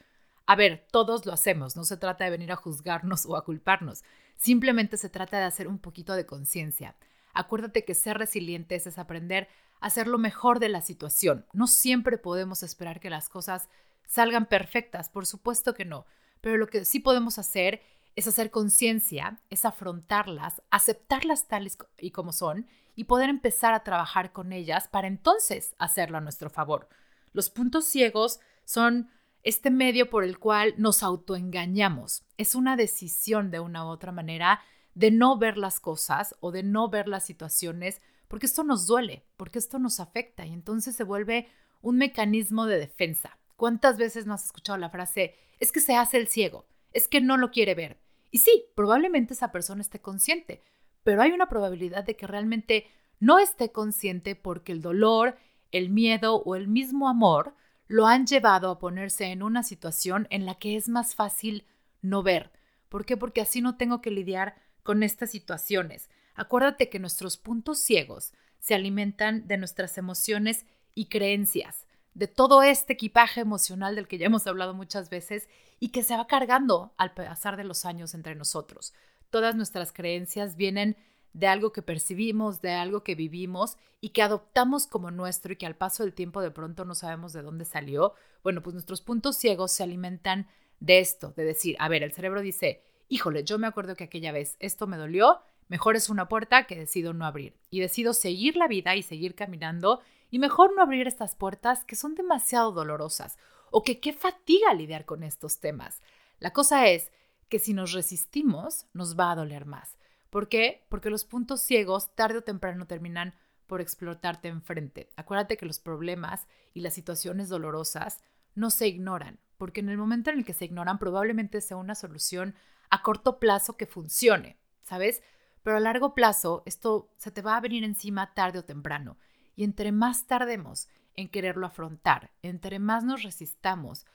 A 0.45 0.55
ver, 0.55 0.85
todos 0.91 1.25
lo 1.25 1.33
hacemos, 1.33 1.75
no 1.75 1.83
se 1.83 1.97
trata 1.97 2.23
de 2.23 2.31
venir 2.31 2.51
a 2.51 2.55
juzgarnos 2.55 3.25
o 3.27 3.35
a 3.35 3.43
culparnos, 3.43 4.03
simplemente 4.35 4.97
se 4.97 5.09
trata 5.09 5.37
de 5.37 5.45
hacer 5.45 5.67
un 5.67 5.79
poquito 5.79 6.13
de 6.13 6.25
conciencia. 6.25 6.95
Acuérdate 7.33 7.85
que 7.85 7.93
ser 7.93 8.17
resilientes 8.17 8.87
es 8.87 8.97
aprender 8.97 9.47
a 9.79 9.87
hacer 9.87 10.07
lo 10.07 10.17
mejor 10.17 10.59
de 10.59 10.69
la 10.69 10.81
situación. 10.81 11.45
No 11.53 11.67
siempre 11.67 12.17
podemos 12.17 12.63
esperar 12.63 12.99
que 12.99 13.09
las 13.09 13.29
cosas 13.29 13.69
salgan 14.07 14.47
perfectas, 14.47 15.09
por 15.09 15.25
supuesto 15.25 15.73
que 15.73 15.85
no, 15.85 16.05
pero 16.41 16.57
lo 16.57 16.67
que 16.67 16.83
sí 16.85 16.99
podemos 16.99 17.37
hacer 17.37 17.81
es 18.19 18.27
hacer 18.27 18.51
conciencia, 18.51 19.39
es 19.49 19.63
afrontarlas, 19.63 20.61
aceptarlas 20.71 21.47
tales 21.47 21.77
y 21.97 22.11
como 22.11 22.33
son 22.33 22.67
y 22.93 23.05
poder 23.05 23.29
empezar 23.29 23.73
a 23.73 23.85
trabajar 23.85 24.33
con 24.33 24.51
ellas 24.51 24.89
para 24.89 25.07
entonces 25.07 25.73
hacerlo 25.79 26.17
a 26.17 26.21
nuestro 26.21 26.49
favor. 26.49 26.89
Los 27.31 27.49
puntos 27.49 27.85
ciegos 27.85 28.41
son 28.65 29.09
este 29.43 29.71
medio 29.71 30.09
por 30.09 30.25
el 30.25 30.37
cual 30.37 30.73
nos 30.75 31.01
autoengañamos. 31.01 32.25
Es 32.37 32.55
una 32.55 32.75
decisión 32.75 33.51
de 33.51 33.61
una 33.61 33.85
u 33.85 33.87
otra 33.87 34.11
manera 34.11 34.59
de 34.95 35.11
no 35.11 35.37
ver 35.37 35.57
las 35.57 35.79
cosas 35.79 36.35
o 36.41 36.51
de 36.51 36.63
no 36.63 36.89
ver 36.89 37.07
las 37.07 37.25
situaciones 37.25 38.01
porque 38.27 38.47
esto 38.47 38.65
nos 38.65 38.85
duele, 38.85 39.23
porque 39.37 39.59
esto 39.59 39.79
nos 39.79 40.01
afecta 40.01 40.45
y 40.45 40.51
entonces 40.51 40.93
se 40.93 41.05
vuelve 41.05 41.47
un 41.81 41.97
mecanismo 41.97 42.65
de 42.65 42.79
defensa. 42.79 43.37
¿Cuántas 43.55 43.97
veces 43.97 44.25
no 44.25 44.33
has 44.33 44.43
escuchado 44.43 44.77
la 44.77 44.89
frase, 44.89 45.35
es 45.61 45.71
que 45.71 45.79
se 45.79 45.95
hace 45.95 46.17
el 46.17 46.27
ciego? 46.27 46.65
es 46.93 47.07
que 47.07 47.21
no 47.21 47.37
lo 47.37 47.51
quiere 47.51 47.75
ver. 47.75 47.97
Y 48.31 48.39
sí, 48.39 48.65
probablemente 48.75 49.33
esa 49.33 49.51
persona 49.51 49.81
esté 49.81 49.99
consciente, 49.99 50.61
pero 51.03 51.21
hay 51.21 51.31
una 51.31 51.49
probabilidad 51.49 52.03
de 52.03 52.15
que 52.15 52.27
realmente 52.27 52.87
no 53.19 53.39
esté 53.39 53.71
consciente 53.71 54.35
porque 54.35 54.71
el 54.71 54.81
dolor, 54.81 55.37
el 55.71 55.89
miedo 55.89 56.37
o 56.37 56.55
el 56.55 56.67
mismo 56.67 57.09
amor 57.09 57.55
lo 57.87 58.05
han 58.05 58.27
llevado 58.27 58.69
a 58.69 58.79
ponerse 58.79 59.25
en 59.25 59.41
una 59.41 59.63
situación 59.63 60.27
en 60.29 60.45
la 60.45 60.55
que 60.55 60.75
es 60.75 60.89
más 60.89 61.15
fácil 61.15 61.65
no 62.01 62.23
ver. 62.23 62.51
¿Por 62.87 63.05
qué? 63.05 63.17
Porque 63.17 63.41
así 63.41 63.61
no 63.61 63.77
tengo 63.77 64.01
que 64.01 64.11
lidiar 64.11 64.55
con 64.83 65.03
estas 65.03 65.31
situaciones. 65.31 66.09
Acuérdate 66.35 66.89
que 66.89 66.99
nuestros 66.99 67.37
puntos 67.37 67.79
ciegos 67.79 68.33
se 68.59 68.75
alimentan 68.75 69.47
de 69.47 69.57
nuestras 69.57 69.97
emociones 69.97 70.65
y 70.93 71.07
creencias 71.07 71.87
de 72.13 72.27
todo 72.27 72.63
este 72.63 72.93
equipaje 72.93 73.41
emocional 73.41 73.95
del 73.95 74.07
que 74.07 74.17
ya 74.17 74.25
hemos 74.25 74.47
hablado 74.47 74.73
muchas 74.73 75.09
veces 75.09 75.47
y 75.79 75.89
que 75.89 76.03
se 76.03 76.17
va 76.17 76.27
cargando 76.27 76.93
al 76.97 77.13
pasar 77.13 77.57
de 77.57 77.63
los 77.63 77.85
años 77.85 78.13
entre 78.13 78.35
nosotros. 78.35 78.93
Todas 79.29 79.55
nuestras 79.55 79.91
creencias 79.91 80.55
vienen 80.55 80.97
de 81.33 81.47
algo 81.47 81.71
que 81.71 81.81
percibimos, 81.81 82.61
de 82.61 82.71
algo 82.71 83.03
que 83.03 83.15
vivimos 83.15 83.77
y 84.01 84.09
que 84.09 84.21
adoptamos 84.21 84.87
como 84.87 85.11
nuestro 85.11 85.53
y 85.53 85.55
que 85.55 85.65
al 85.65 85.75
paso 85.75 86.03
del 86.03 86.13
tiempo 86.13 86.41
de 86.41 86.51
pronto 86.51 86.85
no 86.85 86.95
sabemos 86.95 87.33
de 87.33 87.41
dónde 87.41 87.65
salió. 87.65 88.13
Bueno, 88.43 88.63
pues 88.63 88.73
nuestros 88.73 89.01
puntos 89.01 89.37
ciegos 89.37 89.71
se 89.71 89.83
alimentan 89.83 90.47
de 90.79 90.99
esto, 90.99 91.33
de 91.35 91.43
decir, 91.43 91.75
a 91.79 91.89
ver, 91.89 92.03
el 92.03 92.13
cerebro 92.13 92.41
dice, 92.41 92.83
híjole, 93.09 93.43
yo 93.43 93.59
me 93.59 93.67
acuerdo 93.67 93.95
que 93.95 94.05
aquella 94.05 94.31
vez 94.31 94.55
esto 94.59 94.87
me 94.87 94.97
dolió, 94.97 95.39
mejor 95.67 95.95
es 95.95 96.09
una 96.09 96.27
puerta 96.27 96.65
que 96.65 96.75
decido 96.75 97.13
no 97.13 97.25
abrir 97.25 97.55
y 97.69 97.79
decido 97.79 98.13
seguir 98.13 98.55
la 98.55 98.67
vida 98.67 98.95
y 98.95 99.03
seguir 99.03 99.35
caminando 99.35 100.01
y 100.29 100.39
mejor 100.39 100.75
no 100.75 100.81
abrir 100.81 101.07
estas 101.07 101.35
puertas 101.35 101.83
que 101.83 101.95
son 101.95 102.15
demasiado 102.15 102.71
dolorosas 102.71 103.37
o 103.71 103.83
que 103.83 103.99
qué 103.99 104.13
fatiga 104.13 104.73
lidiar 104.73 105.05
con 105.05 105.23
estos 105.23 105.59
temas. 105.59 106.01
La 106.39 106.51
cosa 106.51 106.87
es 106.87 107.11
que 107.49 107.59
si 107.59 107.73
nos 107.73 107.93
resistimos, 107.93 108.85
nos 108.93 109.19
va 109.19 109.31
a 109.31 109.35
doler 109.35 109.65
más. 109.65 109.97
¿Por 110.29 110.47
qué? 110.47 110.85
Porque 110.89 111.09
los 111.09 111.25
puntos 111.25 111.61
ciegos 111.61 112.15
tarde 112.15 112.37
o 112.37 112.43
temprano 112.43 112.85
terminan 112.85 113.33
por 113.65 113.81
explotarte 113.81 114.47
enfrente. 114.47 115.11
Acuérdate 115.15 115.57
que 115.57 115.65
los 115.65 115.79
problemas 115.79 116.47
y 116.73 116.81
las 116.81 116.93
situaciones 116.93 117.49
dolorosas 117.49 118.21
no 118.55 118.69
se 118.69 118.87
ignoran, 118.87 119.39
porque 119.57 119.79
en 119.79 119.89
el 119.89 119.97
momento 119.97 120.29
en 120.29 120.39
el 120.39 120.45
que 120.45 120.53
se 120.53 120.65
ignoran 120.65 120.99
probablemente 120.99 121.61
sea 121.61 121.77
una 121.77 121.95
solución 121.95 122.55
a 122.89 123.03
corto 123.03 123.39
plazo 123.39 123.77
que 123.77 123.85
funcione, 123.85 124.57
¿sabes? 124.83 125.21
Pero 125.63 125.77
a 125.77 125.79
largo 125.79 126.15
plazo 126.15 126.63
esto 126.65 127.11
se 127.17 127.31
te 127.31 127.41
va 127.41 127.57
a 127.57 127.61
venir 127.61 127.83
encima 127.83 128.33
tarde 128.33 128.59
o 128.59 128.65
temprano. 128.65 129.17
Y 129.59 129.65
entre 129.65 129.91
más 129.91 130.25
tardemos 130.25 130.87
en 131.17 131.27
quererlo 131.27 131.67
afrontar, 131.67 132.31
entre 132.43 132.79
más 132.79 133.03
nos 133.03 133.23
resistamos 133.23 134.05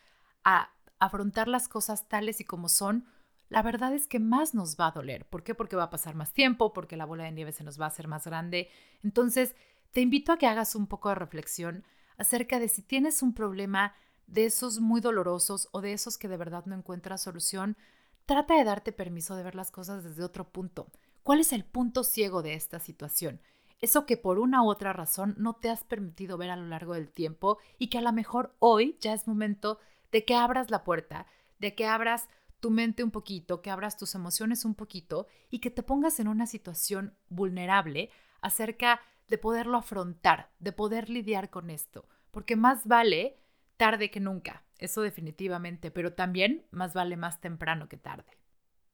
a 0.43 0.71
afrontar 0.99 1.49
las 1.49 1.69
cosas 1.69 2.09
tales 2.09 2.41
y 2.41 2.45
como 2.45 2.71
son, 2.71 3.05
la 3.51 3.61
verdad 3.61 3.93
es 3.93 4.07
que 4.07 4.21
más 4.21 4.55
nos 4.55 4.81
va 4.81 4.87
a 4.87 4.93
doler. 4.93 5.27
¿Por 5.27 5.43
qué? 5.43 5.55
Porque 5.55 5.77
va 5.77 5.83
a 5.83 5.91
pasar 5.91 6.15
más 6.15 6.33
tiempo, 6.33 6.73
porque 6.73 6.97
la 6.97 7.05
bola 7.05 7.25
de 7.25 7.33
nieve 7.33 7.53
se 7.53 7.63
nos 7.63 7.79
va 7.79 7.85
a 7.85 7.89
hacer 7.89 8.09
más 8.09 8.25
grande. 8.25 8.71
Entonces, 9.03 9.55
te 9.93 10.01
invito 10.01 10.33
a 10.33 10.39
que 10.39 10.47
hagas 10.47 10.75
un 10.75 10.87
poco 10.87 11.11
de 11.11 11.17
reflexión 11.17 11.85
acerca 12.17 12.59
de 12.59 12.69
si 12.69 12.81
tienes 12.81 13.21
un 13.21 13.35
problema 13.35 13.95
de 14.27 14.47
esos 14.47 14.81
muy 14.81 15.03
dolorosos 15.03 15.69
o 15.73 15.83
de 15.83 15.93
esos 15.93 16.17
que 16.17 16.29
de 16.29 16.39
verdad 16.39 16.65
no 16.65 16.75
encuentras 16.75 17.21
solución, 17.21 17.77
trata 18.25 18.55
de 18.55 18.65
darte 18.65 18.93
permiso 18.93 19.37
de 19.37 19.43
ver 19.43 19.57
las 19.57 19.71
cosas 19.71 20.05
desde 20.05 20.25
otro 20.25 20.49
punto. 20.49 20.91
¿Cuál 21.23 21.41
es 21.41 21.53
el 21.53 21.67
punto 21.67 22.03
ciego 22.03 22.41
de 22.41 22.55
esta 22.55 22.81
situación? 22.81 23.43
Eso 23.85 24.07
que 24.07 24.17
por 24.17 24.38
una 24.38 24.62
u 24.62 24.71
otra 24.71 24.93
razón 24.95 25.35
no 25.38 25.55
te 25.55 25.69
has 25.69 25.85
permitido 25.85 26.38
ver 26.38 26.50
a 26.50 26.57
lo 26.57 26.67
largo 26.67 26.95
del 26.95 27.11
tiempo 27.11 27.59
y 27.79 27.88
que 27.88 27.99
a 27.99 28.03
lo 28.03 28.12
mejor 28.12 28.57
hoy 28.59 28.97
ya 28.99 29.12
es 29.12 29.29
momento 29.29 29.79
de 30.11 30.25
que 30.25 30.35
abras 30.35 30.71
la 30.71 30.85
puerta, 30.85 31.26
de 31.59 31.75
que 31.75 31.87
abras 31.87 32.29
tu 32.61 32.71
mente 32.71 33.05
un 33.05 33.11
poquito, 33.11 33.61
que 33.61 33.71
abras 33.71 33.99
tus 33.99 34.14
emociones 34.14 34.64
un 34.64 34.75
poquito 34.75 35.26
y 35.50 35.59
que 35.59 35.71
te 35.71 35.83
pongas 35.83 36.19
en 36.19 36.29
una 36.29 36.47
situación 36.47 37.14
vulnerable 37.29 38.09
acerca 38.41 39.03
de 39.29 39.37
poderlo 39.37 39.76
afrontar, 39.76 40.50
de 40.61 40.73
poder 40.73 41.11
lidiar 41.11 41.50
con 41.50 41.69
esto, 41.69 42.09
porque 42.31 42.57
más 42.57 42.87
vale 42.87 43.37
tarde 43.76 44.11
que 44.11 44.21
nunca, 44.21 44.64
eso 44.79 45.03
definitivamente, 45.03 45.91
pero 45.91 46.14
también 46.14 46.64
más 46.71 46.95
vale 46.95 47.19
más 47.19 47.38
temprano 47.43 47.87
que 47.87 47.99
tarde. 47.99 48.38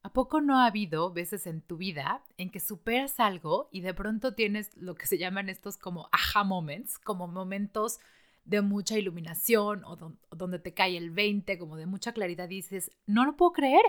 ¿A 0.03 0.11
poco 0.13 0.41
no 0.41 0.59
ha 0.59 0.65
habido 0.65 1.11
veces 1.13 1.45
en 1.45 1.61
tu 1.61 1.77
vida 1.77 2.23
en 2.37 2.49
que 2.49 2.59
superas 2.59 3.19
algo 3.19 3.69
y 3.71 3.81
de 3.81 3.93
pronto 3.93 4.33
tienes 4.33 4.75
lo 4.75 4.95
que 4.95 5.05
se 5.05 5.19
llaman 5.19 5.47
estos 5.47 5.77
como 5.77 6.09
aha 6.11 6.43
moments, 6.43 6.97
como 6.97 7.27
momentos 7.27 7.99
de 8.43 8.61
mucha 8.61 8.97
iluminación 8.97 9.83
o, 9.85 9.95
donde 10.31 10.57
te 10.57 10.73
cae 10.73 10.97
el 10.97 11.11
20, 11.11 11.59
como 11.59 11.75
de 11.75 11.85
mucha 11.85 12.13
claridad, 12.13 12.49
dices, 12.49 12.91
no 13.05 13.25
lo 13.25 13.37
puedo 13.37 13.53
creer, 13.53 13.83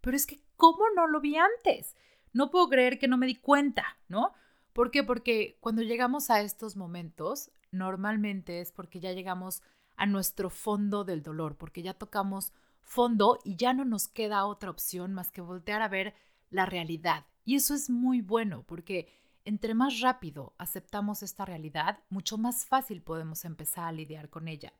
pero 0.00 0.16
es 0.16 0.26
que 0.26 0.40
¿cómo 0.56 0.84
no 0.96 1.06
lo 1.06 1.20
vi 1.20 1.36
antes? 1.36 1.96
No 2.32 2.50
puedo 2.50 2.68
creer 2.70 2.98
que 2.98 3.08
no 3.08 3.18
me 3.18 3.26
di 3.26 3.36
cuenta, 3.36 3.98
¿no? 4.08 4.32
¿Por 4.72 4.90
qué? 4.90 5.04
Porque 5.04 5.58
cuando 5.60 5.82
llegamos 5.82 6.30
a 6.30 6.40
estos 6.40 6.76
momentos, 6.76 7.50
normalmente 7.72 8.60
es 8.60 8.72
porque 8.72 9.00
ya 9.00 9.12
llegamos 9.12 9.62
a 9.96 10.06
nuestro 10.06 10.48
fondo 10.48 11.04
del 11.04 11.22
dolor, 11.22 11.56
porque 11.56 11.82
ya 11.82 11.92
tocamos 11.92 12.52
fondo 12.88 13.38
y 13.44 13.56
ya 13.56 13.72
no 13.72 13.84
nos 13.84 14.08
queda 14.08 14.46
otra 14.46 14.70
opción 14.70 15.12
más 15.14 15.30
que 15.30 15.40
voltear 15.40 15.82
a 15.82 15.88
ver 15.88 16.14
la 16.50 16.66
realidad. 16.66 17.26
Y 17.44 17.54
eso 17.54 17.74
es 17.74 17.90
muy 17.90 18.20
bueno, 18.20 18.64
porque 18.66 19.08
entre 19.44 19.74
más 19.74 20.00
rápido 20.00 20.54
aceptamos 20.58 21.22
esta 21.22 21.44
realidad, 21.44 22.00
mucho 22.08 22.38
más 22.38 22.66
fácil 22.66 23.02
podemos 23.02 23.44
empezar 23.44 23.84
a 23.84 23.92
lidiar 23.92 24.30
con 24.30 24.48
ella. 24.48 24.72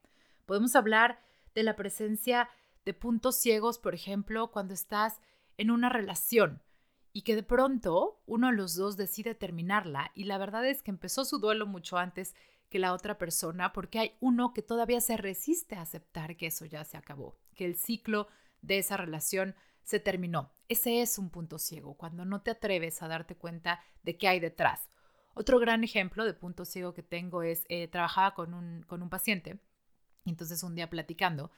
Podemos 0.47 0.75
hablar 0.75 1.21
de 1.55 1.63
la 1.63 1.77
presencia 1.77 2.49
de 2.85 2.95
puntos 2.95 3.37
ciegos, 3.37 3.79
por 3.79 3.95
ejemplo, 3.95 4.51
cuando 4.51 4.75
estás 4.75 5.21
en 5.57 5.71
una 5.71 5.89
relación 5.89 6.63
y 7.13 7.23
que 7.23 7.37
de 7.37 7.43
pronto 7.43 8.23
uno 8.27 8.49
de 8.49 8.55
los 8.55 8.75
dos 8.75 8.97
decide 8.97 9.35
terminarla 9.35 10.13
y 10.15 10.25
la 10.25 10.39
verdad 10.39 10.67
es 10.67 10.83
que 10.83 10.91
empezó 10.91 11.25
su 11.25 11.39
duelo 11.39 11.67
mucho 11.67 11.99
antes 11.99 12.35
que 12.71 12.79
la 12.79 12.93
otra 12.93 13.19
persona 13.19 13.73
porque 13.73 13.99
hay 13.99 14.17
uno 14.21 14.53
que 14.55 14.63
todavía 14.63 15.01
se 15.01 15.17
resiste 15.17 15.75
a 15.75 15.83
aceptar 15.83 16.37
que 16.37 16.47
eso 16.47 16.65
ya 16.65 16.85
se 16.85 16.97
acabó, 16.97 17.37
que 17.59 17.67
el 17.67 17.77
ciclo 17.77 18.29
de 18.63 18.79
esa 18.79 18.97
relación 18.97 19.55
se 19.83 20.01
terminó. 20.01 20.51
Ese 20.69 21.03
es 21.03 21.19
un 21.19 21.29
punto 21.29 21.59
ciego, 21.59 21.95
cuando 21.95 22.25
no 22.25 22.41
te 22.41 22.53
atreves 22.53 23.03
a 23.03 23.09
darte 23.09 23.37
cuenta 23.37 23.83
de 24.03 24.17
qué 24.17 24.29
hay 24.29 24.41
detrás. 24.41 24.89
Otro 25.35 25.59
gran 25.59 25.85
ejemplo 25.85 26.25
de 26.25 26.33
punto 26.33 26.65
ciego 26.65 26.95
que 26.95 27.03
tengo 27.03 27.43
es, 27.43 27.65
eh, 27.69 27.89
trabajaba 27.89 28.35
con 28.35 28.55
un, 28.55 28.83
con 28.85 29.03
un 29.03 29.11
paciente, 29.11 29.59
entonces 30.25 30.63
un 30.63 30.75
día 30.75 30.89
platicando, 30.89 31.51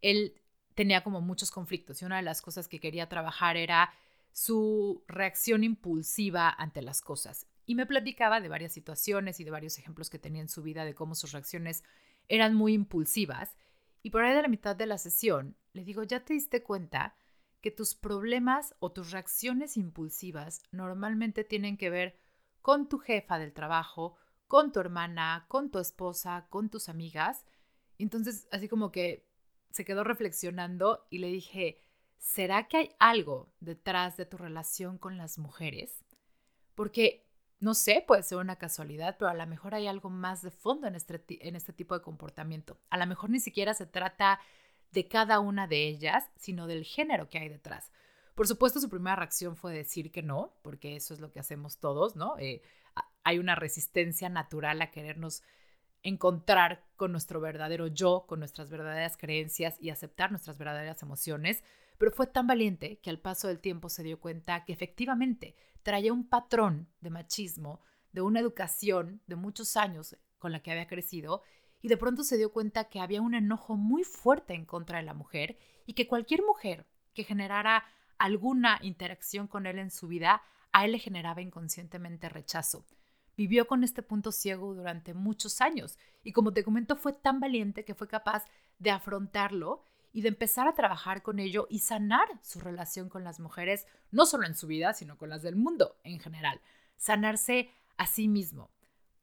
él 0.00 0.40
tenía 0.74 1.02
como 1.02 1.20
muchos 1.20 1.50
conflictos 1.50 2.00
y 2.00 2.04
una 2.04 2.16
de 2.16 2.22
las 2.22 2.40
cosas 2.40 2.68
que 2.68 2.80
quería 2.80 3.08
trabajar 3.08 3.56
era 3.56 3.92
su 4.32 5.02
reacción 5.08 5.64
impulsiva 5.64 6.48
ante 6.56 6.82
las 6.82 7.00
cosas. 7.00 7.46
Y 7.66 7.74
me 7.74 7.86
platicaba 7.86 8.40
de 8.40 8.48
varias 8.48 8.72
situaciones 8.72 9.40
y 9.40 9.44
de 9.44 9.50
varios 9.50 9.78
ejemplos 9.78 10.08
que 10.08 10.18
tenía 10.18 10.40
en 10.40 10.48
su 10.48 10.62
vida 10.62 10.84
de 10.84 10.94
cómo 10.94 11.14
sus 11.14 11.32
reacciones 11.32 11.82
eran 12.28 12.54
muy 12.54 12.74
impulsivas. 12.74 13.56
Y 14.02 14.10
por 14.10 14.22
ahí 14.22 14.34
de 14.34 14.42
la 14.42 14.48
mitad 14.48 14.76
de 14.76 14.86
la 14.86 14.98
sesión 14.98 15.56
le 15.72 15.84
digo, 15.84 16.02
¿ya 16.02 16.24
te 16.24 16.34
diste 16.34 16.62
cuenta 16.62 17.16
que 17.60 17.70
tus 17.70 17.94
problemas 17.94 18.74
o 18.78 18.92
tus 18.92 19.10
reacciones 19.10 19.76
impulsivas 19.76 20.62
normalmente 20.70 21.44
tienen 21.44 21.76
que 21.76 21.90
ver 21.90 22.18
con 22.62 22.88
tu 22.88 22.98
jefa 22.98 23.38
del 23.38 23.52
trabajo, 23.52 24.16
con 24.46 24.72
tu 24.72 24.80
hermana, 24.80 25.46
con 25.48 25.70
tu 25.70 25.78
esposa, 25.78 26.46
con 26.50 26.70
tus 26.70 26.88
amigas? 26.88 27.44
Entonces, 27.98 28.48
así 28.52 28.68
como 28.68 28.92
que 28.92 29.28
se 29.70 29.84
quedó 29.84 30.04
reflexionando 30.04 31.06
y 31.10 31.18
le 31.18 31.28
dije, 31.28 31.80
¿será 32.16 32.68
que 32.68 32.76
hay 32.76 32.90
algo 32.98 33.52
detrás 33.60 34.16
de 34.16 34.26
tu 34.26 34.36
relación 34.36 34.98
con 34.98 35.16
las 35.16 35.38
mujeres? 35.38 36.04
Porque, 36.74 37.27
no 37.60 37.74
sé, 37.74 38.04
puede 38.06 38.22
ser 38.22 38.38
una 38.38 38.56
casualidad, 38.56 39.16
pero 39.18 39.30
a 39.30 39.34
lo 39.34 39.46
mejor 39.46 39.74
hay 39.74 39.86
algo 39.86 40.10
más 40.10 40.42
de 40.42 40.50
fondo 40.50 40.86
en 40.86 40.94
este, 40.94 41.22
en 41.46 41.56
este 41.56 41.72
tipo 41.72 41.94
de 41.94 42.02
comportamiento. 42.02 42.78
A 42.90 42.98
lo 42.98 43.06
mejor 43.06 43.30
ni 43.30 43.40
siquiera 43.40 43.74
se 43.74 43.86
trata 43.86 44.40
de 44.92 45.08
cada 45.08 45.40
una 45.40 45.66
de 45.66 45.86
ellas, 45.86 46.30
sino 46.36 46.66
del 46.66 46.84
género 46.84 47.28
que 47.28 47.38
hay 47.38 47.48
detrás. 47.48 47.90
Por 48.34 48.46
supuesto, 48.46 48.80
su 48.80 48.88
primera 48.88 49.16
reacción 49.16 49.56
fue 49.56 49.74
decir 49.74 50.12
que 50.12 50.22
no, 50.22 50.54
porque 50.62 50.94
eso 50.94 51.12
es 51.12 51.20
lo 51.20 51.32
que 51.32 51.40
hacemos 51.40 51.78
todos, 51.78 52.14
¿no? 52.14 52.38
Eh, 52.38 52.62
hay 53.24 53.38
una 53.38 53.56
resistencia 53.56 54.28
natural 54.28 54.80
a 54.80 54.90
querernos 54.90 55.42
encontrar 56.02 56.84
con 56.96 57.10
nuestro 57.10 57.40
verdadero 57.40 57.88
yo, 57.88 58.24
con 58.28 58.38
nuestras 58.38 58.70
verdaderas 58.70 59.16
creencias 59.16 59.76
y 59.80 59.90
aceptar 59.90 60.30
nuestras 60.30 60.56
verdaderas 60.58 61.02
emociones, 61.02 61.64
pero 61.98 62.12
fue 62.12 62.28
tan 62.28 62.46
valiente 62.46 63.00
que 63.00 63.10
al 63.10 63.18
paso 63.18 63.48
del 63.48 63.58
tiempo 63.58 63.88
se 63.88 64.04
dio 64.04 64.20
cuenta 64.20 64.64
que 64.64 64.72
efectivamente 64.72 65.56
traía 65.82 66.12
un 66.12 66.28
patrón 66.28 66.88
de 67.00 67.10
machismo, 67.10 67.80
de 68.12 68.22
una 68.22 68.40
educación 68.40 69.20
de 69.26 69.36
muchos 69.36 69.76
años 69.76 70.16
con 70.38 70.52
la 70.52 70.60
que 70.60 70.70
había 70.70 70.86
crecido, 70.86 71.42
y 71.80 71.88
de 71.88 71.96
pronto 71.96 72.24
se 72.24 72.36
dio 72.36 72.52
cuenta 72.52 72.88
que 72.88 73.00
había 73.00 73.22
un 73.22 73.34
enojo 73.34 73.76
muy 73.76 74.04
fuerte 74.04 74.54
en 74.54 74.64
contra 74.64 74.98
de 74.98 75.04
la 75.04 75.14
mujer 75.14 75.58
y 75.86 75.94
que 75.94 76.08
cualquier 76.08 76.42
mujer 76.42 76.86
que 77.14 77.24
generara 77.24 77.84
alguna 78.18 78.78
interacción 78.82 79.46
con 79.46 79.66
él 79.66 79.78
en 79.78 79.90
su 79.90 80.08
vida, 80.08 80.42
a 80.72 80.84
él 80.84 80.92
le 80.92 80.98
generaba 80.98 81.40
inconscientemente 81.40 82.28
rechazo. 82.28 82.84
Vivió 83.36 83.68
con 83.68 83.84
este 83.84 84.02
punto 84.02 84.32
ciego 84.32 84.74
durante 84.74 85.14
muchos 85.14 85.60
años 85.60 85.98
y 86.24 86.32
como 86.32 86.52
te 86.52 86.64
comento 86.64 86.96
fue 86.96 87.12
tan 87.12 87.38
valiente 87.38 87.84
que 87.84 87.94
fue 87.94 88.08
capaz 88.08 88.44
de 88.78 88.90
afrontarlo 88.90 89.84
y 90.12 90.22
de 90.22 90.28
empezar 90.28 90.66
a 90.66 90.74
trabajar 90.74 91.22
con 91.22 91.38
ello 91.38 91.66
y 91.70 91.80
sanar 91.80 92.26
su 92.42 92.60
relación 92.60 93.08
con 93.08 93.24
las 93.24 93.40
mujeres, 93.40 93.86
no 94.10 94.26
solo 94.26 94.46
en 94.46 94.54
su 94.54 94.66
vida, 94.66 94.94
sino 94.94 95.18
con 95.18 95.28
las 95.28 95.42
del 95.42 95.56
mundo 95.56 95.96
en 96.04 96.18
general. 96.18 96.60
Sanarse 96.96 97.70
a 97.96 98.06
sí 98.06 98.28
mismo. 98.28 98.70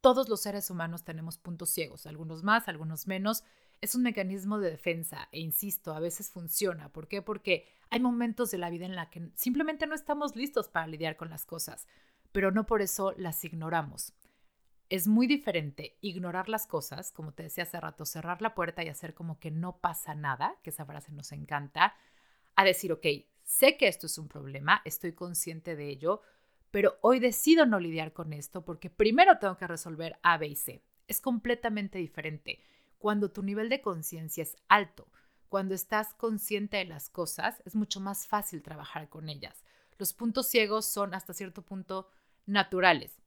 Todos 0.01 0.29
los 0.29 0.41
seres 0.41 0.69
humanos 0.69 1.03
tenemos 1.03 1.37
puntos 1.37 1.69
ciegos, 1.69 2.05
algunos 2.05 2.43
más, 2.43 2.67
algunos 2.67 3.07
menos. 3.07 3.43
Es 3.81 3.95
un 3.95 4.03
mecanismo 4.03 4.59
de 4.59 4.69
defensa 4.69 5.27
e 5.31 5.39
insisto, 5.39 5.93
a 5.93 5.99
veces 5.99 6.29
funciona. 6.29 6.89
¿Por 6.89 7.07
qué? 7.07 7.21
Porque 7.21 7.67
hay 7.89 7.99
momentos 7.99 8.51
de 8.51 8.57
la 8.57 8.69
vida 8.69 8.85
en 8.85 8.95
la 8.95 9.09
que 9.09 9.31
simplemente 9.35 9.87
no 9.87 9.95
estamos 9.95 10.35
listos 10.35 10.69
para 10.69 10.87
lidiar 10.87 11.17
con 11.17 11.29
las 11.29 11.45
cosas, 11.45 11.87
pero 12.31 12.51
no 12.51 12.65
por 12.65 12.81
eso 12.81 13.13
las 13.17 13.43
ignoramos. 13.43 14.13
Es 14.87 15.07
muy 15.07 15.25
diferente 15.25 15.97
ignorar 16.01 16.47
las 16.47 16.67
cosas, 16.67 17.11
como 17.11 17.33
te 17.33 17.43
decía 17.43 17.63
hace 17.63 17.79
rato, 17.79 18.05
cerrar 18.05 18.41
la 18.41 18.53
puerta 18.53 18.83
y 18.83 18.89
hacer 18.89 19.15
como 19.15 19.39
que 19.39 19.49
no 19.49 19.77
pasa 19.77 20.13
nada, 20.13 20.55
que 20.63 20.69
esa 20.69 20.85
frase 20.85 21.11
nos 21.11 21.31
encanta, 21.31 21.95
a 22.55 22.63
decir, 22.63 22.91
ok, 22.91 23.05
sé 23.43 23.77
que 23.77 23.87
esto 23.87 24.05
es 24.05 24.17
un 24.19 24.27
problema, 24.27 24.81
estoy 24.85 25.13
consciente 25.13 25.75
de 25.75 25.89
ello, 25.89 26.21
pero 26.69 26.99
hoy 27.01 27.19
decido 27.19 27.65
no 27.65 27.79
lidiar 27.79 28.13
con 28.13 28.31
esto 28.31 28.63
porque 28.63 28.91
primero 28.91 29.39
tengo 29.39 29.57
que 29.57 29.67
resolver 29.67 30.19
A, 30.21 30.37
B 30.37 30.47
y 30.47 30.55
C. 30.55 30.83
Es 31.07 31.19
completamente 31.19 31.97
diferente. 31.97 32.59
Cuando 32.99 33.31
tu 33.31 33.41
nivel 33.41 33.69
de 33.69 33.81
conciencia 33.81 34.43
es 34.43 34.55
alto, 34.67 35.07
cuando 35.49 35.73
estás 35.73 36.13
consciente 36.13 36.77
de 36.77 36.85
las 36.85 37.09
cosas, 37.09 37.61
es 37.65 37.75
mucho 37.75 37.99
más 37.99 38.27
fácil 38.27 38.61
trabajar 38.61 39.09
con 39.09 39.29
ellas. 39.29 39.63
Los 39.97 40.13
puntos 40.13 40.47
ciegos 40.47 40.85
son 40.85 41.13
hasta 41.13 41.33
cierto 41.33 41.63
punto 41.63 42.09
naturales 42.45 43.25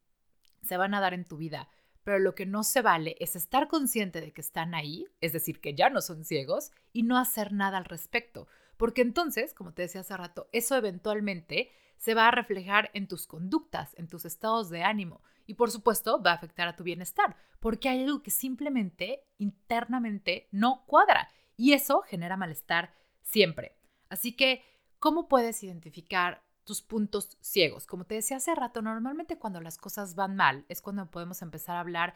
se 0.69 0.77
van 0.77 0.95
a 0.95 1.01
dar 1.01 1.15
en 1.15 1.25
tu 1.25 1.37
vida. 1.37 1.69
Pero 2.05 2.19
lo 2.19 2.35
que 2.35 2.47
no 2.47 2.63
se 2.63 2.81
vale 2.81 3.17
es 3.19 3.37
estar 3.37 3.69
consciente 3.69 4.21
de 4.21 4.33
que 4.33 4.41
están 4.41 4.75
ahí, 4.75 5.07
es 5.21 5.33
decir, 5.33 5.61
que 5.61 5.75
ya 5.75 5.91
no 5.91 6.01
son 6.01 6.25
ciegos, 6.25 6.71
y 6.93 7.03
no 7.03 7.19
hacer 7.19 7.53
nada 7.53 7.79
al 7.79 7.85
respecto. 7.85 8.47
Porque 8.77 9.03
entonces, 9.03 9.55
como 9.55 9.75
te 9.75 9.83
decía 9.83 10.03
hace 10.03 10.17
rato, 10.17 10.49
eso 10.53 10.77
eventualmente 10.77 11.71
se 11.97 12.15
va 12.15 12.29
a 12.29 12.31
reflejar 12.31 12.91
en 12.95 13.09
tus 13.09 13.27
conductas, 13.27 13.95
en 13.99 14.07
tus 14.07 14.25
estados 14.25 14.71
de 14.71 14.85
ánimo 14.85 15.21
y 15.47 15.55
por 15.55 15.71
supuesto 15.71 16.23
va 16.23 16.33
a 16.33 16.35
afectar 16.35 16.69
a 16.69 16.77
tu 16.77 16.85
bienestar, 16.85 17.37
porque 17.59 17.89
hay 17.89 18.05
algo 18.05 18.23
que 18.23 18.31
simplemente 18.31 19.25
internamente 19.39 20.49
no 20.53 20.85
cuadra 20.87 21.29
y 21.57 21.73
eso 21.73 22.03
genera 22.03 22.37
malestar 22.37 22.95
siempre. 23.23 23.75
Así 24.09 24.37
que, 24.37 24.63
¿cómo 24.99 25.29
puedes 25.29 25.63
identificar 25.63 26.43
tus 26.69 26.83
puntos 26.83 27.39
ciegos. 27.41 27.87
Como 27.87 28.05
te 28.05 28.17
decía 28.17 28.37
hace 28.37 28.55
rato, 28.55 28.83
normalmente 28.83 29.39
cuando 29.39 29.59
las 29.63 29.79
cosas 29.79 30.15
van 30.15 30.37
mal 30.37 30.67
es 30.69 30.83
cuando 30.83 31.11
podemos 31.11 31.41
empezar 31.41 31.77
a 31.77 31.81
hablar 31.81 32.15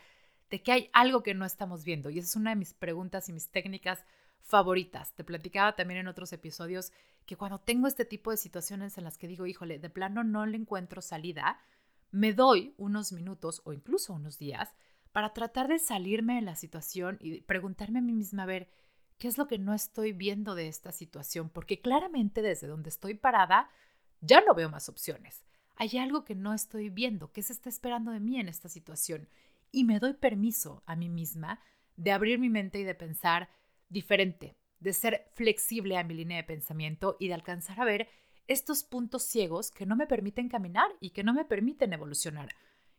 de 0.51 0.63
que 0.63 0.73
hay 0.73 0.91
algo 0.93 1.23
que 1.23 1.33
no 1.33 1.47
estamos 1.47 1.85
viendo. 1.85 2.11
Y 2.11 2.19
esa 2.19 2.29
es 2.29 2.37
una 2.37 2.51
de 2.51 2.57
mis 2.57 2.75
preguntas 2.75 3.31
y 3.31 3.33
mis 3.33 3.49
técnicas 3.49 4.05
favoritas. 4.43 5.15
Te 5.15 5.25
platicaba 5.25 5.75
también 5.75 6.01
en 6.01 6.07
otros 6.07 6.35
episodios 6.35 6.93
que 7.25 7.37
cuando 7.37 7.61
tengo 7.61 7.87
este 7.87 8.05
tipo 8.05 8.31
de 8.31 8.37
situaciones 8.37 8.99
en 8.99 9.05
las 9.05 9.17
que 9.17 9.27
digo, 9.27 9.47
híjole, 9.47 9.79
de 9.79 9.89
plano 9.89 10.23
no 10.23 10.45
le 10.45 10.59
encuentro 10.59 11.01
salida, 11.01 11.59
me 12.11 12.35
doy 12.35 12.75
unos 12.77 13.11
minutos 13.13 13.63
o 13.65 13.73
incluso 13.73 14.13
unos 14.13 14.39
días 14.39 14.69
para 15.13 15.33
tratar 15.33 15.69
de 15.69 15.79
salirme 15.79 16.35
de 16.35 16.43
la 16.43 16.57
situación 16.57 17.17
y 17.21 17.41
preguntarme 17.41 18.01
a 18.01 18.03
mí 18.03 18.13
misma, 18.13 18.43
a 18.43 18.47
ver, 18.47 18.69
¿qué 19.17 19.29
es 19.29 19.39
lo 19.39 19.47
que 19.47 19.59
no 19.59 19.73
estoy 19.73 20.13
viendo 20.13 20.55
de 20.55 20.69
esta 20.69 20.93
situación? 20.93 21.49
Porque 21.49 21.81
claramente 21.81 22.43
desde 22.43 22.67
donde 22.67 22.91
estoy 22.91 23.15
parada, 23.15 23.71
ya 24.23 24.41
no 24.41 24.55
veo 24.55 24.71
más 24.71 24.89
opciones. 24.89 25.45
Hay 25.77 25.99
algo 25.99 26.25
que 26.25 26.35
no 26.35 26.55
estoy 26.55 26.89
viendo, 26.89 27.33
que 27.33 27.43
se 27.43 27.53
está 27.53 27.69
esperando 27.69 28.13
de 28.13 28.21
mí 28.21 28.39
en 28.39 28.49
esta 28.49 28.69
situación. 28.69 29.29
Y 29.73 29.85
me 29.85 29.99
doy 29.99 30.15
permiso 30.15 30.83
a 30.87 30.97
mí 30.97 31.09
misma 31.09 31.61
de 31.97 32.13
abrir 32.13 32.39
mi 32.39 32.49
mente 32.49 32.79
y 32.79 32.85
de 32.85 32.95
pensar 32.95 33.51
diferente, 33.89 34.57
de 34.81 34.93
ser 34.93 35.31
flexible 35.35 35.99
a 35.99 36.05
mi 36.05 36.15
línea 36.15 36.39
de 36.39 36.45
pensamiento 36.45 37.17
y 37.19 37.29
de 37.29 37.35
alcanzar 37.35 37.81
a 37.81 37.85
ver 37.85 38.09
estos 38.47 38.85
puntos 38.85 39.23
ciegos 39.25 39.71
que 39.71 39.87
no 39.87 39.97
me 39.97 40.07
permiten 40.07 40.49
caminar 40.49 40.91
y 41.01 41.11
que 41.11 41.25
no 41.25 41.35
me 41.35 41.45
permiten 41.45 41.93
evolucionar. 41.93 42.49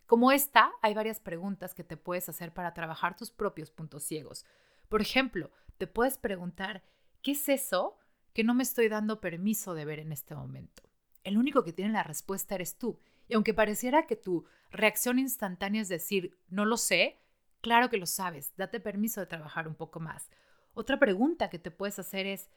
Como 0.06 0.32
esta, 0.32 0.72
hay 0.82 0.94
varias 0.94 1.20
preguntas 1.20 1.74
que 1.74 1.84
te 1.84 1.98
puedes 1.98 2.27
hacer 2.27 2.53
para 2.53 2.74
trabajar 2.74 3.15
tus 3.15 3.32
propios 3.32 3.72
puntos 3.72 4.03
ciegos. 4.03 4.46
Por 4.89 5.01
ejemplo, 5.01 5.51
te 5.77 5.88
puedes 5.88 6.18
preguntar, 6.18 6.84
¿qué 7.22 7.32
es 7.32 7.48
eso 7.50 7.98
que 8.34 8.44
no 8.44 8.53
me 8.53 8.63
estoy 8.63 8.89
dando 8.89 9.22
permiso 9.22 9.74
de 9.74 9.86
ver 9.86 10.00
en 10.00 10.12
este 10.12 10.36
momento? 10.36 10.84
El 11.24 11.38
único 11.38 11.63
que 11.63 11.74
tiene 11.74 11.92
la 11.92 12.03
respuesta 12.03 12.56
eres 12.56 12.77
tú. 12.77 13.00
Y 13.27 13.36
aunque 13.36 13.53
pareciera 13.53 14.06
que 14.06 14.15
tu 14.15 14.46
reacción 14.72 15.20
instantánea 15.20 15.82
es 15.82 15.89
decir, 15.89 16.38
no 16.50 16.65
lo 16.65 16.77
sé, 16.77 17.20
claro 17.62 17.89
que 17.89 17.98
lo 17.98 18.06
sabes, 18.06 18.53
date 18.58 18.80
permiso 18.80 19.22
de 19.22 19.27
trabajar 19.27 19.68
un 19.68 19.75
poco 19.75 20.00
más. 20.00 20.30
Otra 20.74 21.00
pregunta 21.00 21.50
que 21.50 21.60
te 21.60 21.72
puedes 21.72 22.00
hacer 22.00 22.25
es, 22.25 22.50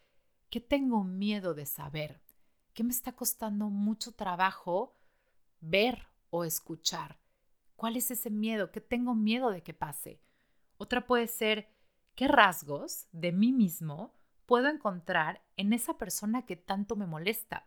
¿qué 0.51 0.61
tengo 0.61 1.05
miedo 1.05 1.55
de 1.55 1.67
saber? 1.67 2.21
¿Qué 2.73 2.83
me 2.85 2.91
está 2.91 3.13
costando 3.13 3.69
mucho 3.69 4.13
trabajo 4.13 4.97
ver 5.61 6.09
o 6.31 6.45
escuchar? 6.45 7.19
¿Cuál 7.77 7.97
es 7.97 8.11
ese 8.11 8.31
miedo? 8.31 8.73
¿Qué 8.73 8.81
tengo 8.81 9.15
miedo 9.15 9.51
de 9.51 9.63
que 9.63 9.75
pase? 9.75 10.21
Otra 10.79 11.07
puede 11.07 11.27
ser, 11.27 11.69
qué 12.15 12.27
rasgos 12.27 13.07
de 13.13 13.33
mí 13.33 13.53
mismo 13.53 14.15
puedo 14.47 14.69
encontrar 14.69 15.43
en 15.57 15.73
esa 15.73 15.99
persona 15.99 16.47
que 16.47 16.57
tanto 16.57 16.97
me 16.97 17.07
molesta. 17.07 17.67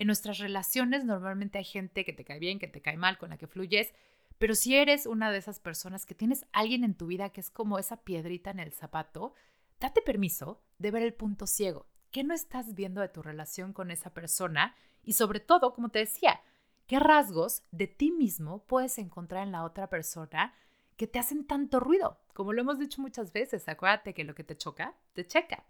En 0.00 0.06
nuestras 0.06 0.38
relaciones 0.38 1.04
normalmente 1.04 1.58
hay 1.58 1.64
gente 1.64 2.06
que 2.06 2.14
te 2.14 2.24
cae 2.24 2.38
bien, 2.38 2.58
que 2.58 2.66
te 2.66 2.80
cae 2.80 2.96
mal, 2.96 3.18
con 3.18 3.28
la 3.28 3.36
que 3.36 3.46
fluyes, 3.46 3.92
pero 4.38 4.54
si 4.54 4.74
eres 4.74 5.04
una 5.04 5.30
de 5.30 5.36
esas 5.36 5.60
personas 5.60 6.06
que 6.06 6.14
tienes 6.14 6.46
alguien 6.52 6.84
en 6.84 6.94
tu 6.94 7.06
vida 7.06 7.28
que 7.28 7.42
es 7.42 7.50
como 7.50 7.78
esa 7.78 7.98
piedrita 8.02 8.50
en 8.50 8.60
el 8.60 8.72
zapato, 8.72 9.34
date 9.78 10.00
permiso 10.00 10.62
de 10.78 10.90
ver 10.90 11.02
el 11.02 11.12
punto 11.12 11.46
ciego. 11.46 11.86
¿Qué 12.10 12.24
no 12.24 12.32
estás 12.32 12.74
viendo 12.74 13.02
de 13.02 13.10
tu 13.10 13.20
relación 13.20 13.74
con 13.74 13.90
esa 13.90 14.14
persona? 14.14 14.74
Y 15.02 15.12
sobre 15.12 15.38
todo, 15.38 15.74
como 15.74 15.90
te 15.90 15.98
decía, 15.98 16.40
¿qué 16.86 16.98
rasgos 16.98 17.64
de 17.70 17.86
ti 17.86 18.10
mismo 18.10 18.64
puedes 18.64 18.96
encontrar 18.96 19.42
en 19.42 19.52
la 19.52 19.64
otra 19.64 19.90
persona 19.90 20.54
que 20.96 21.08
te 21.08 21.18
hacen 21.18 21.46
tanto 21.46 21.78
ruido? 21.78 22.22
Como 22.32 22.54
lo 22.54 22.62
hemos 22.62 22.78
dicho 22.78 23.02
muchas 23.02 23.34
veces, 23.34 23.68
acuérdate 23.68 24.14
que 24.14 24.24
lo 24.24 24.34
que 24.34 24.44
te 24.44 24.56
choca, 24.56 24.96
te 25.12 25.26
checa. 25.26 25.66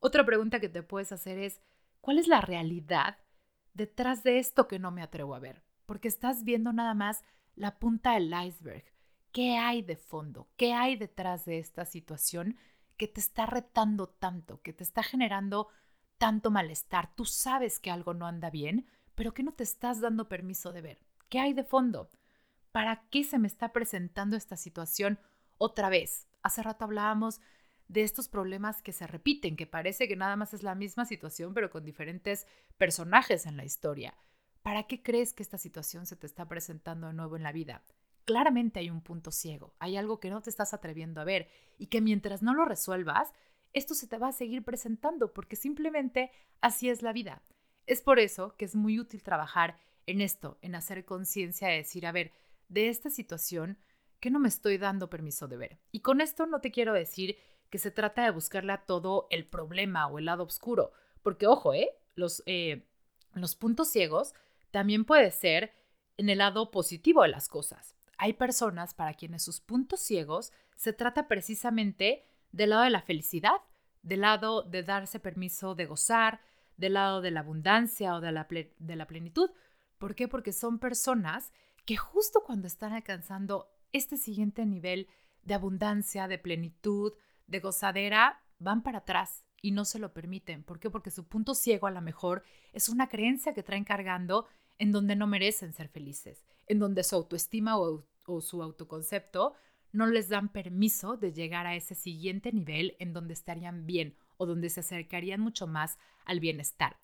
Otra 0.00 0.26
pregunta 0.26 0.60
que 0.60 0.68
te 0.68 0.82
puedes 0.82 1.12
hacer 1.12 1.38
es, 1.38 1.62
¿cuál 2.02 2.18
es 2.18 2.28
la 2.28 2.42
realidad 2.42 3.23
detrás 3.74 4.22
de 4.22 4.38
esto 4.38 4.66
que 4.68 4.78
no 4.78 4.90
me 4.90 5.02
atrevo 5.02 5.34
a 5.34 5.40
ver? 5.40 5.62
Porque 5.86 6.08
estás 6.08 6.44
viendo 6.44 6.72
nada 6.72 6.94
más 6.94 7.22
la 7.54 7.78
punta 7.78 8.14
del 8.14 8.32
iceberg. 8.32 8.84
¿Qué 9.32 9.56
hay 9.58 9.82
de 9.82 9.96
fondo? 9.96 10.48
¿Qué 10.56 10.72
hay 10.72 10.96
detrás 10.96 11.44
de 11.44 11.58
esta 11.58 11.84
situación 11.84 12.56
que 12.96 13.08
te 13.08 13.20
está 13.20 13.46
retando 13.46 14.08
tanto, 14.08 14.62
que 14.62 14.72
te 14.72 14.84
está 14.84 15.02
generando 15.02 15.68
tanto 16.18 16.50
malestar? 16.50 17.14
Tú 17.14 17.24
sabes 17.24 17.80
que 17.80 17.90
algo 17.90 18.14
no 18.14 18.26
anda 18.26 18.50
bien, 18.50 18.86
pero 19.14 19.34
que 19.34 19.42
no 19.42 19.52
te 19.52 19.64
estás 19.64 20.00
dando 20.00 20.28
permiso 20.28 20.72
de 20.72 20.82
ver. 20.82 20.98
¿Qué 21.28 21.40
hay 21.40 21.52
de 21.52 21.64
fondo? 21.64 22.10
¿Para 22.72 23.08
qué 23.10 23.24
se 23.24 23.38
me 23.38 23.48
está 23.48 23.72
presentando 23.72 24.36
esta 24.36 24.56
situación 24.56 25.18
otra 25.58 25.88
vez? 25.88 26.28
Hace 26.42 26.62
rato 26.62 26.84
hablábamos 26.84 27.40
de 27.88 28.02
estos 28.02 28.28
problemas 28.28 28.82
que 28.82 28.92
se 28.92 29.06
repiten, 29.06 29.56
que 29.56 29.66
parece 29.66 30.08
que 30.08 30.16
nada 30.16 30.36
más 30.36 30.54
es 30.54 30.62
la 30.62 30.74
misma 30.74 31.04
situación, 31.04 31.54
pero 31.54 31.70
con 31.70 31.84
diferentes 31.84 32.46
personajes 32.76 33.46
en 33.46 33.56
la 33.56 33.64
historia. 33.64 34.14
¿Para 34.62 34.84
qué 34.84 35.02
crees 35.02 35.34
que 35.34 35.42
esta 35.42 35.58
situación 35.58 36.06
se 36.06 36.16
te 36.16 36.26
está 36.26 36.48
presentando 36.48 37.08
de 37.08 37.12
nuevo 37.12 37.36
en 37.36 37.42
la 37.42 37.52
vida? 37.52 37.84
Claramente 38.24 38.80
hay 38.80 38.88
un 38.88 39.02
punto 39.02 39.30
ciego, 39.30 39.74
hay 39.78 39.96
algo 39.96 40.18
que 40.18 40.30
no 40.30 40.40
te 40.40 40.48
estás 40.48 40.72
atreviendo 40.72 41.20
a 41.20 41.24
ver 41.24 41.48
y 41.76 41.88
que 41.88 42.00
mientras 42.00 42.42
no 42.42 42.54
lo 42.54 42.64
resuelvas, 42.64 43.34
esto 43.74 43.94
se 43.94 44.06
te 44.06 44.16
va 44.16 44.28
a 44.28 44.32
seguir 44.32 44.64
presentando 44.64 45.34
porque 45.34 45.56
simplemente 45.56 46.30
así 46.62 46.88
es 46.88 47.02
la 47.02 47.12
vida. 47.12 47.42
Es 47.86 48.00
por 48.00 48.18
eso 48.18 48.56
que 48.56 48.64
es 48.64 48.74
muy 48.74 48.98
útil 48.98 49.22
trabajar 49.22 49.76
en 50.06 50.22
esto, 50.22 50.58
en 50.62 50.74
hacer 50.74 51.04
conciencia 51.04 51.68
de 51.68 51.76
decir, 51.76 52.06
a 52.06 52.12
ver, 52.12 52.32
de 52.68 52.88
esta 52.88 53.10
situación, 53.10 53.78
¿qué 54.20 54.30
no 54.30 54.38
me 54.38 54.48
estoy 54.48 54.78
dando 54.78 55.10
permiso 55.10 55.48
de 55.48 55.58
ver? 55.58 55.78
Y 55.92 56.00
con 56.00 56.22
esto 56.22 56.46
no 56.46 56.60
te 56.60 56.70
quiero 56.70 56.94
decir 56.94 57.36
que 57.74 57.78
se 57.80 57.90
trata 57.90 58.22
de 58.22 58.30
buscarle 58.30 58.72
a 58.72 58.84
todo 58.86 59.26
el 59.30 59.46
problema 59.46 60.06
o 60.06 60.20
el 60.20 60.26
lado 60.26 60.44
oscuro, 60.44 60.92
porque 61.24 61.48
ojo, 61.48 61.74
¿eh? 61.74 61.90
Los, 62.14 62.40
eh, 62.46 62.86
los 63.32 63.56
puntos 63.56 63.88
ciegos 63.88 64.32
también 64.70 65.04
puede 65.04 65.32
ser 65.32 65.74
en 66.16 66.28
el 66.28 66.38
lado 66.38 66.70
positivo 66.70 67.22
de 67.22 67.30
las 67.30 67.48
cosas. 67.48 67.96
Hay 68.16 68.34
personas 68.34 68.94
para 68.94 69.14
quienes 69.14 69.42
sus 69.42 69.60
puntos 69.60 69.98
ciegos 69.98 70.52
se 70.76 70.92
trata 70.92 71.26
precisamente 71.26 72.24
del 72.52 72.70
lado 72.70 72.84
de 72.84 72.90
la 72.90 73.02
felicidad, 73.02 73.56
del 74.02 74.20
lado 74.20 74.62
de 74.62 74.84
darse 74.84 75.18
permiso 75.18 75.74
de 75.74 75.86
gozar, 75.86 76.42
del 76.76 76.92
lado 76.92 77.22
de 77.22 77.32
la 77.32 77.40
abundancia 77.40 78.14
o 78.14 78.20
de 78.20 78.30
la, 78.30 78.46
de 78.48 78.94
la 78.94 79.08
plenitud. 79.08 79.50
¿Por 79.98 80.14
qué? 80.14 80.28
Porque 80.28 80.52
son 80.52 80.78
personas 80.78 81.52
que 81.86 81.96
justo 81.96 82.44
cuando 82.46 82.68
están 82.68 82.92
alcanzando 82.92 83.68
este 83.90 84.16
siguiente 84.16 84.64
nivel 84.64 85.08
de 85.42 85.54
abundancia, 85.54 86.28
de 86.28 86.38
plenitud, 86.38 87.14
de 87.46 87.60
gozadera, 87.60 88.42
van 88.58 88.82
para 88.82 88.98
atrás 88.98 89.44
y 89.60 89.70
no 89.70 89.84
se 89.84 89.98
lo 89.98 90.12
permiten. 90.12 90.62
¿Por 90.62 90.78
qué? 90.78 90.90
Porque 90.90 91.10
su 91.10 91.26
punto 91.26 91.54
ciego 91.54 91.86
a 91.86 91.90
lo 91.90 92.02
mejor 92.02 92.42
es 92.72 92.88
una 92.88 93.08
creencia 93.08 93.54
que 93.54 93.62
traen 93.62 93.84
cargando 93.84 94.46
en 94.78 94.92
donde 94.92 95.16
no 95.16 95.26
merecen 95.26 95.72
ser 95.72 95.88
felices, 95.88 96.44
en 96.66 96.78
donde 96.78 97.04
su 97.04 97.16
autoestima 97.16 97.78
o, 97.78 98.06
su 98.40 98.62
autoconcepto 98.62 99.54
no 99.92 100.06
les 100.06 100.28
dan 100.28 100.48
permiso 100.48 101.16
de 101.16 101.32
llegar 101.32 101.66
a 101.66 101.76
ese 101.76 101.94
siguiente 101.94 102.52
nivel 102.52 102.96
en 102.98 103.12
donde 103.12 103.34
estarían 103.34 103.86
bien 103.86 104.16
o 104.36 104.46
donde 104.46 104.70
se 104.70 104.80
acercarían 104.80 105.40
mucho 105.40 105.66
más 105.66 105.98
al 106.24 106.40
bienestar. 106.40 106.98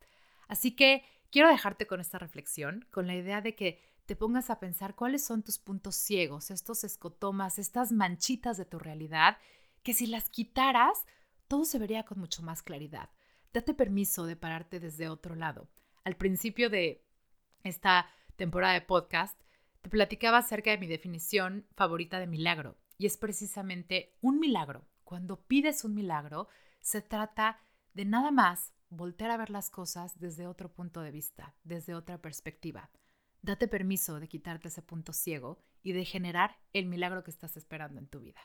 Así 0.49 0.75
que 0.75 1.05
quiero 1.31 1.49
dejarte 1.49 1.87
con 1.87 2.01
esta 2.01 2.19
reflexión, 2.19 2.87
con 2.91 3.07
la 3.07 3.15
idea 3.15 3.41
de 3.41 3.55
que 3.55 3.81
te 4.07 4.17
pongas 4.17 4.51
a 4.51 4.59
pensar 4.59 4.97
cuáles 4.97 5.25
son 5.25 5.43
tus 5.43 5.59
puntos 5.59 5.95
ciegos, 5.95 6.51
estos 6.51 6.83
escotomas, 6.83 7.59
estas 7.59 7.93
manchitas 7.93 8.57
de 8.57 8.65
tu 8.65 8.79
realidad, 8.79 9.39
que 9.83 9.95
si 9.95 10.07
las 10.07 10.29
quitaras, 10.29 11.05
todo 11.49 11.65
se 11.65 11.79
vería 11.79 12.05
con 12.05 12.19
mucho 12.19 12.43
más 12.43 12.63
claridad. 12.63 13.11
Date 13.53 13.75
permiso 13.75 14.27
de 14.27 14.37
pararte 14.37 14.79
desde 14.81 15.09
otro 15.09 15.35
lado. 15.35 15.69
Al 16.05 16.17
principio 16.17 16.71
de 16.71 17.05
esta 17.65 18.09
temporada 18.37 18.75
de 18.75 18.81
podcast, 18.81 19.41
te 19.83 19.91
platicaba 19.91 20.39
acerca 20.39 20.71
de 20.71 20.79
mi 20.79 20.87
definición 20.87 21.67
favorita 21.75 22.21
de 22.21 22.27
milagro. 22.27 22.77
Y 22.99 23.07
es 23.07 23.17
precisamente 23.17 24.15
un 24.21 24.39
milagro. 24.39 24.87
Cuando 25.05 25.41
pides 25.41 25.85
un 25.85 25.95
milagro, 25.95 26.49
se 26.81 27.03
trata 27.03 27.59
de 27.95 28.05
nada 28.05 28.31
más 28.31 28.73
voltear 28.89 29.31
a 29.31 29.37
ver 29.37 29.51
las 29.51 29.71
cosas 29.71 30.19
desde 30.19 30.47
otro 30.47 30.73
punto 30.73 31.01
de 31.01 31.11
vista, 31.11 31.55
desde 31.65 31.95
otra 31.95 32.19
perspectiva. 32.19 32.91
Date 33.43 33.69
permiso 33.69 34.21
de 34.21 34.29
quitarte 34.29 34.69
ese 34.69 34.83
punto 34.83 35.13
ciego 35.13 35.59
y 35.83 35.93
de 35.93 36.05
generar 36.05 36.59
el 36.73 36.87
milagro 36.87 37.25
que 37.25 37.31
estás 37.31 37.57
esperando 37.57 37.99
en 37.99 38.07
tu 38.07 38.21
vida. 38.21 38.41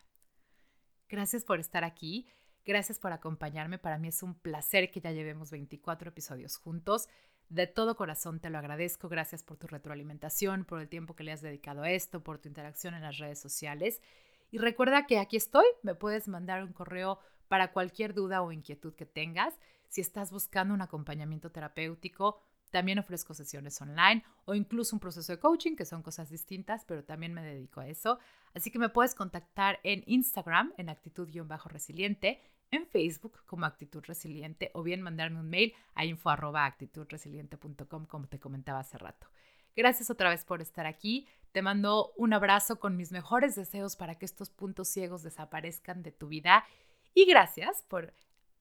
Gracias 1.09 1.43
por 1.43 1.59
estar 1.59 1.83
aquí. 1.83 2.27
Gracias 2.65 2.99
por 2.99 3.11
acompañarme. 3.11 3.77
Para 3.77 3.97
mí 3.97 4.07
es 4.07 4.23
un 4.23 4.33
placer 4.33 4.89
que 4.89 5.01
ya 5.01 5.11
llevemos 5.11 5.51
24 5.51 6.09
episodios 6.09 6.57
juntos. 6.57 7.07
De 7.49 7.67
todo 7.67 7.95
corazón 7.95 8.39
te 8.39 8.49
lo 8.49 8.57
agradezco. 8.57 9.07
Gracias 9.07 9.43
por 9.43 9.57
tu 9.57 9.67
retroalimentación, 9.67 10.65
por 10.65 10.81
el 10.81 10.89
tiempo 10.89 11.15
que 11.15 11.23
le 11.23 11.31
has 11.31 11.41
dedicado 11.41 11.83
a 11.83 11.91
esto, 11.91 12.23
por 12.23 12.39
tu 12.39 12.47
interacción 12.47 12.95
en 12.95 13.03
las 13.03 13.19
redes 13.19 13.39
sociales. 13.39 14.01
Y 14.49 14.57
recuerda 14.57 15.05
que 15.05 15.19
aquí 15.19 15.37
estoy. 15.37 15.65
Me 15.83 15.93
puedes 15.93 16.27
mandar 16.27 16.63
un 16.63 16.73
correo 16.73 17.19
para 17.47 17.71
cualquier 17.71 18.13
duda 18.13 18.41
o 18.41 18.51
inquietud 18.51 18.95
que 18.95 19.05
tengas. 19.05 19.53
Si 19.87 20.01
estás 20.01 20.31
buscando 20.31 20.73
un 20.73 20.81
acompañamiento 20.81 21.51
terapéutico, 21.51 22.41
también 22.75 22.99
ofrezco 22.99 23.33
sesiones 23.33 23.81
online 23.81 24.21
o 24.43 24.53
incluso 24.53 24.97
un 24.97 24.99
proceso 24.99 25.31
de 25.31 25.39
coaching, 25.39 25.77
que 25.77 25.85
son 25.85 26.03
cosas 26.03 26.29
distintas, 26.29 26.83
pero 26.83 27.05
también 27.05 27.33
me 27.33 27.41
dedico 27.41 27.79
a 27.79 27.88
eso. 27.88 28.19
Así 28.53 28.69
que 28.69 28.79
me 28.79 28.89
puedes 28.89 29.15
contactar 29.15 29.79
en 29.83 30.03
Instagram 30.07 30.73
en 30.75 30.89
actitud-resiliente 30.89 32.41
en 32.71 32.85
Facebook 32.85 33.39
como 33.45 33.65
Actitud 33.65 34.03
Resiliente 34.05 34.71
o 34.73 34.83
bien 34.83 35.01
mandarme 35.01 35.39
un 35.39 35.49
mail 35.49 35.73
a 35.93 36.03
info.actitudresiliente.com 36.03 38.07
como 38.07 38.27
te 38.27 38.41
comentaba 38.41 38.79
hace 38.79 38.97
rato. 38.97 39.27
Gracias 39.73 40.09
otra 40.09 40.29
vez 40.29 40.43
por 40.43 40.61
estar 40.61 40.85
aquí. 40.85 41.29
Te 41.53 41.61
mando 41.61 42.11
un 42.17 42.33
abrazo 42.33 42.77
con 42.77 42.97
mis 42.97 43.13
mejores 43.13 43.55
deseos 43.55 43.95
para 43.95 44.15
que 44.15 44.25
estos 44.25 44.49
puntos 44.49 44.89
ciegos 44.89 45.23
desaparezcan 45.23 46.03
de 46.03 46.11
tu 46.11 46.27
vida 46.27 46.65
y 47.13 47.23
gracias 47.23 47.85
por 47.88 48.13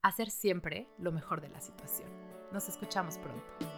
hacer 0.03 0.31
siempre 0.31 0.87
lo 0.99 1.11
mejor 1.11 1.41
de 1.41 1.49
la 1.49 1.61
situación. 1.61 2.09
Nos 2.53 2.69
escuchamos 2.69 3.19
pronto. 3.19 3.74